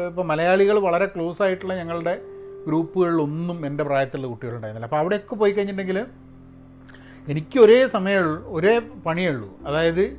[0.09, 2.22] ഇപ്പോൾ മലയാളികൾ വളരെ ക്ലോസ് ആയിട്ടുള്ള ഞങ്ങളുടെ
[2.66, 6.07] ഗ്രൂപ്പുകളിലൊന്നും എന്റെ പ്രായത്തിലുള്ള കുട്ടികളുണ്ടായിരുന്നില്ല അപ്പോൾ അവിടെയൊക്കെ പോയി കഴിഞ്ഞിട്ടുണ്ടെങ്കിൽ
[7.29, 10.16] എനിക്ക് ഒരേ സമയമുള്ളൂ ഒരേ പണിയേ ഉള്ളൂ അതായത്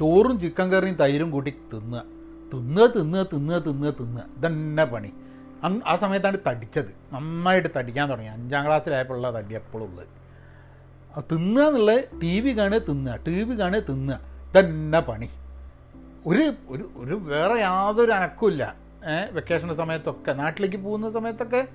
[0.00, 2.02] ചോറും ചിക്കൻ കറിയും തൈരും കൂട്ടി തിന്നുക.
[2.54, 5.12] തിന്നുക തിന്നുക തിന്നുക തിന്നുക തിന്നുക ഇതന്നെ പണി.
[5.64, 6.90] അന്ന് ആ സമയത്താണ് തടിച്ചത്.
[7.12, 8.28] നന്നായിട്ട് തടിക്കാൻ തുടങ്ങി.
[8.28, 10.06] അഞ്ചാം ക്ലാസ്സിലായപ്പോഴുള്ള തടി എപ്പോഴും ഉള്ളത്.
[11.16, 13.16] അത് തിന്നുക എന്നുള്ളത് ടി വി കാണുക തിന്നുക.
[13.26, 14.20] ടി വി കാണുക തിന്നുക.
[14.50, 15.30] ഇതന്നെ പണി.
[16.26, 18.74] ഒരു ഒരു ഒരു വേറെ യാതൊരു അനക്കുമില്ല.
[19.32, 21.68] വെക്കേഷന്റെ സമയത്തൊക്കെ നാട്ടിലേക്ക് പോകുന്ന സമയത്തൊക്കെ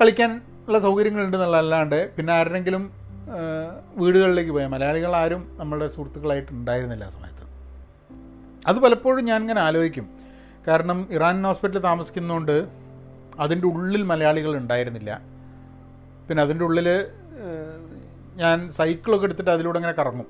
[0.00, 2.90] കളിക്കാൻ ഉള്ള സൗകര്യങ്ങളുണ്ട് എന്നുള്ളതല്ലാണ്ട് പിന്നെ ആരുടെങ്കിലും
[3.94, 7.31] വീടുകളിലേക്ക് പോയാൽ മലയാളികൾ ആരും നമ്മളുടെ സുഹൃത്തുക്കളായിട്ട് ഉണ്ടായിരുന്നില്ല ആ സമയത്ത്.
[8.66, 10.08] അത് പലപ്പോഴും ഞാൻ ഇങ്ങനെ ആലോചിക്കും.
[10.68, 12.68] കാരണം ഇറാൻ ഹോസ്പിറ്റലിൽ താമസിക്കുന്നതുകൊണ്ട്
[13.38, 15.22] അതിന്റെ ഉള്ളിൽ മലയാളികൾ ഉണ്ടായിരുന്നില്ല.
[16.28, 17.06] പിന്നെ അതിന്റെ ഉള്ളിൽ
[18.34, 20.26] ഞാൻ സൈക്കിളൊക്കെ എടുത്തിട്ട് അതിലൂടെ ഇങ്ങനെ കറങ്ങും.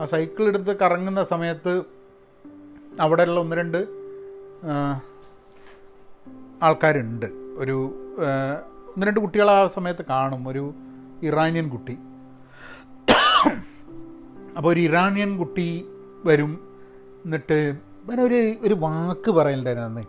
[0.00, 1.82] ആ സൈക്കിൾ എടുത്ത് കറങ്ങുന്ന സമയത്ത്
[3.00, 3.86] അവിടെയുള്ള ഒന്ന് രണ്ട്
[6.62, 7.26] ആൾക്കാരുണ്ട്.
[7.56, 7.76] ഒരു
[8.96, 10.48] ഒന്ന് രണ്ട് കുട്ടികൾ ആ സമയത്ത് കാണും.
[10.48, 10.74] ഒരു
[11.22, 11.96] ഇറാനിയൻ കുട്ടി.
[14.56, 15.84] അപ്പോൾ ഒരു ഇറാനിയൻ കുട്ടി
[16.24, 16.73] വരും.
[17.24, 17.58] എന്നിട്ട്
[18.04, 20.04] ഇവൻ ഒരു ഒരു വാക്ക് പറയലുണ്ടായിരുന്നു അന്ന്.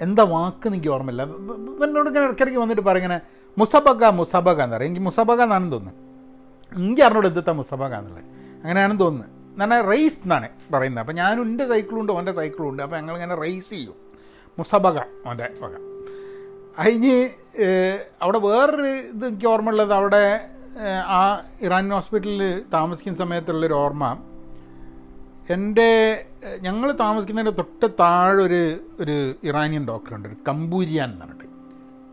[0.00, 1.22] എന്താ വാക്ക് എനിക്ക് ഓർമ്മയില്ല.
[1.22, 3.20] എന്നോട് ഇങ്ങനെ ഇടയ്ക്കിടയ്ക്ക് വന്നിട്ട് പറയും
[3.58, 4.88] മുസബക മുസബക എന്ന് പറയും.
[4.88, 8.24] എനിക്ക് മുസബക എന്നാണെന്ന് തോന്നുന്നു എനിക്ക് അറിഞ്ഞോട് എന്തെത്താ മുസബക എന്നുള്ളത്.
[8.62, 9.30] അങ്ങനെയാണെന്ന് തോന്നുന്നത്.
[9.52, 11.02] എന്നാണ് റേസ് എന്നാണ് പറയുന്നത്.
[11.02, 12.82] അപ്പോൾ ഞാനും എന്റെ സൈക്കിളുണ്ട് ഓന്റെ സൈക്കിളും ഉണ്ട്.
[12.82, 13.94] അപ്പോൾ ഞങ്ങളിങ്ങനെ റേസ് ചെയ്യും.
[14.58, 15.74] മുസബക ഓന്റെ വക.
[16.78, 17.14] അതിന്
[18.22, 19.92] അവിടെ വേറൊരു ഇത് എനിക്ക് ഓർമ്മയുള്ളത്.
[19.92, 20.48] അവിടെ
[21.06, 24.18] ആ ഇറാൻ ഹോസ്പിറ്റലിൽ താമസിക്കുന്ന സമയത്തുള്ളൊരു ഓർമ്മ.
[25.54, 25.88] എന്റെ
[26.60, 28.60] ഞങ്ങൾ താമസിക്കുന്നതിന്റെ തൊട്ട് താഴെ ഒരു
[29.00, 29.16] ഒരു
[29.48, 31.46] ഇറാനിയൻ ഡോക്ടറുണ്ട് ഒരു കമ്പൂരിയാൻ എന്ന് പറഞ്ഞിട്ട്.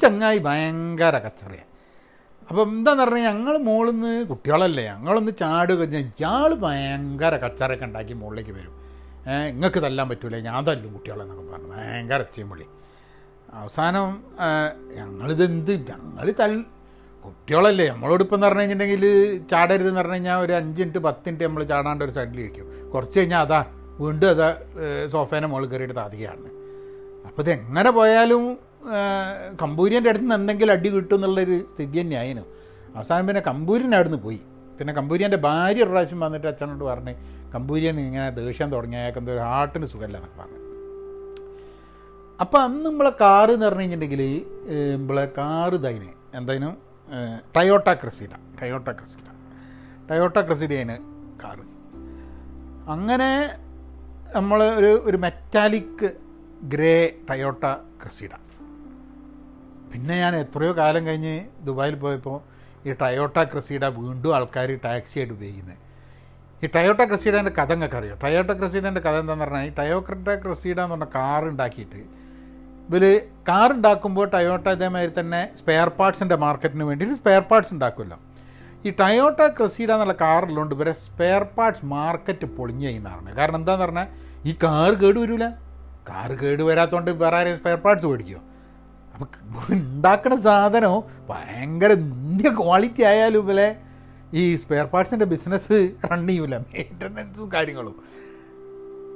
[0.01, 1.65] ചങ്ങായി ഭയങ്കര കച്ചറയാണ്
[2.49, 8.73] അപ്പം എന്താന്ന് പറഞ്ഞാൽ ഞങ്ങൾ മുകളിൽ നിന്ന് കുട്ടികളല്ലേ ഞങ്ങളൊന്ന് ചാടുക ഇയാൾ ഭയങ്കര കച്ചറയൊക്കെ ഉണ്ടാക്കി മുകളിലേക്ക് വരും.
[9.53, 11.69] നിങ്ങൾക്ക് തല്ലാൻ പറ്റൂലേ ഞാൻ തല്ലും കുട്ടികളെന്നൊക്കെ പറഞ്ഞു.
[11.75, 12.67] ഭയങ്കര ഒച്ചയും വിളി
[13.53, 14.07] അവസാനം
[14.97, 16.53] ഞങ്ങളിതെന്ത് ഞങ്ങൾ തൽ
[17.27, 19.05] കുട്ടികളല്ലേ നമ്മളോട് ഇപ്പം എന്ന് പറഞ്ഞു കഴിഞ്ഞിട്ടുണ്ടെങ്കിൽ
[19.51, 23.41] ചാടരുതെന്ന് പറഞ്ഞു കഴിഞ്ഞാൽ ഒരു അഞ്ച് മിനിറ്റ് പത്ത് മിനിറ്റ് നമ്മൾ ചാടാണ്ട് ഒരു സൈഡിൽ വയ്ക്കും കുറച്ച് കഴിഞ്ഞാൽ
[23.47, 23.59] അതാ
[24.01, 24.49] വീണ്ടും അതാ
[25.13, 26.49] സോഫേനെ മുകളിൽ കയറിയിട്ട് താതികയാണ്.
[27.27, 28.43] അപ്പോൾ ഇത് എങ്ങനെ പോയാലും
[29.61, 32.45] കമ്പൂരിന്റെ അടുത്ത് നിന്ന് എന്തെങ്കിലും അടി കിട്ടും എന്നുള്ളൊരു സ്ഥിതി തന്നെയായിരുന്നു.
[32.97, 34.39] അവസാനം പിന്നെ കമ്പൂരിന്റെ അവിടെ നിന്ന് പോയി.
[34.77, 37.13] പിന്നെ കമ്പൂരിയന്റെ ഭാര്യ ഒരു പ്രാവശ്യം വന്നിട്ട് അച്ഛനോട് പറഞ്ഞ്
[37.55, 40.61] കമ്പൂരിയൻ ഇങ്ങനെ ദേഷ്യം തുടങ്ങിയ അയാൾക്ക് എന്തോ ഹാർട്ടിന് സുഖമല്ല എന്നൊക്കെ പറഞ്ഞു.
[42.39, 44.23] അപ്പോൾ അന്ന് നമ്മളെ കാറ് എന്ന് പറഞ്ഞു കഴിഞ്ഞിട്ടുണ്ടെങ്കിൽ
[44.97, 46.09] നമ്മളെ കാറ് ഇതായിന്.
[46.39, 46.73] എന്തായാലും
[47.55, 48.29] ടയോട്ട ക്രിസീന
[48.61, 49.27] ടയോട്ട ക്രിസീന.
[50.11, 50.97] ടയോട്ട ക്രിസീനയാണ്
[51.43, 51.63] കാറ്.
[52.89, 53.59] അങ്ങനെ
[54.35, 56.15] നമ്മൾ ഒരു ഒരു മെറ്റാലിക്
[56.63, 58.29] ഗ്രേ ടയോട്ട ക്രിസീന.
[59.93, 62.57] പിന്നെ ഞാൻ എത്രയോ കാലം കഴിഞ്ഞ് ദുബായിൽ പോയപ്പോൾ
[62.89, 65.77] ഈ ടയോട്ട ക്രസീഡ വീണ്ടും ആൾക്കാർ ടാക്സിയായിട്ട് ഉപയോഗിക്കുന്നത്
[66.63, 71.05] ഈ ടയോട്ട ക്രിസീഡേന്റെ കഥ അറിയാം ടയോട്ട ക്രിസീഡേന്റെ കഥ എന്താണെന്ന് പറഞ്ഞാൽ ഈ ടയോട്ട ക്രസീഡ എന്ന് പറഞ്ഞ
[71.15, 72.26] കാർ ഉണ്ടാക്കിയിട്ട്
[72.89, 73.03] ഇവർ
[73.49, 78.17] കാർ ഉണ്ടാക്കുമ്പോൾ ടയോട്ട ഇതേമാതിരി തന്നെ സ്പെയർ പാർട്സിന്റെ മാർക്കറ്റിന് വേണ്ടിയിട്ട് സ്പെയർ പാർട്സ് ഉണ്ടാക്കുമല്ലോ.
[78.85, 84.07] ഈ ടയോട്ട ക്രസീഡ എന്നുള്ള കാറിലുണ്ട് ഇവരെ സ്പെയർ പാർട്സ് മാർക്കറ്റ് പൊളിഞ്ഞു ചെയ്യുന്നതാണ് കാരണം എന്താന്ന് പറഞ്ഞാൽ
[84.49, 85.47] ഈ കാർ കേട് വരില്ല
[86.09, 88.41] കാർ കേട് വരാത്തതുകൊണ്ട് വേറെ ആരെയും സ്പെയർ പാർട്സ് മേടിക്കുമോ
[89.13, 89.27] അപ്പം
[89.75, 93.69] ഉണ്ടാക്കുന്ന സാധനവും ഭയങ്കര ഇന്ത്യ ക്വാളിറ്റി ആയാലും ഇവലെ
[94.39, 95.77] ഈ സ്പെയർ പാർട്സിന്റെ ബിസിനസ്
[96.09, 96.55] റൺ ചെയ്യൂല.
[96.71, 97.95] മെയിന്റനൻസും കാര്യങ്ങളും.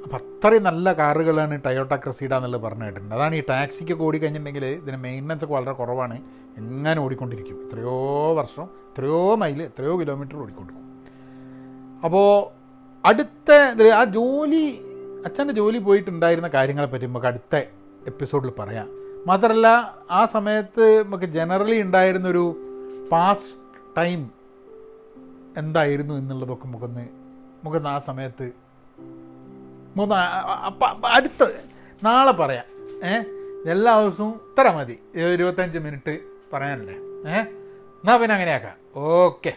[0.04, 3.14] അപ്പം അത്രയും നല്ല കാറുകളാണ് ടയോട്ട ക്രസീഡ എന്നുള്ളത് പറഞ്ഞു കേട്ടിട്ടുണ്ട്.
[3.14, 6.22] അതാണ് ഈ ടാക്സിക്കൊക്കെ ഓടിക്കഴിഞ്ഞിട്ടുണ്ടെങ്കിൽ ഇതിന് മെയിന്റനൻസ് ഒക്കെ വളരെ കുറവാണ്.
[6.56, 7.56] എങ്ങനെ ഓടിക്കൊണ്ടിരിക്കും.
[7.66, 7.96] എത്രയോ
[8.34, 10.88] വർഷം എത്രയോ മൈൽ എത്രയോ കിലോമീറ്റർ ഓടിക്കൊണ്ടിരിക്കും.
[12.04, 12.28] അപ്പോൾ
[13.06, 13.50] അടുത്ത
[13.94, 14.64] ആ ജോലി
[15.26, 17.56] അച്ഛന്റെ ജോലി പോയിട്ടുണ്ടായിരുന്ന കാര്യങ്ങളെ പറ്റി നമുക്ക് അടുത്ത
[18.06, 18.88] എപ്പിസോഡിൽ പറയാം.
[19.26, 19.66] മാത്രമല്ല
[20.10, 22.44] ആ സമയത്ത് നമുക്ക് ജനറലി ഉണ്ടായിരുന്നൊരു
[23.12, 23.56] പാസ്റ്റ്
[23.98, 24.30] ടൈം
[25.56, 27.04] എന്തായിരുന്നു എന്നുള്ളതൊക്കെ നമുക്കൊന്ന്
[27.60, 28.61] നമുക്കൊന്ന് ആ സമയത്ത്
[29.96, 30.14] മൂന്ന്
[31.06, 31.64] അടുത്ത്
[32.04, 32.64] നാളെ പറയാം.
[33.04, 33.22] ഏ?
[33.70, 34.98] എല്ലാ ദിവസവും ഇത്ര മതി.
[35.32, 36.20] ഇരുപത്തഞ്ച് മിനിറ്റ്
[36.52, 36.94] പറയാനല്ലേ.
[37.30, 37.40] ഏ?
[37.40, 38.76] എന്നാൽ പിന്നെ അങ്ങനെയാക്കാം.
[38.96, 39.56] ഓക്കെ.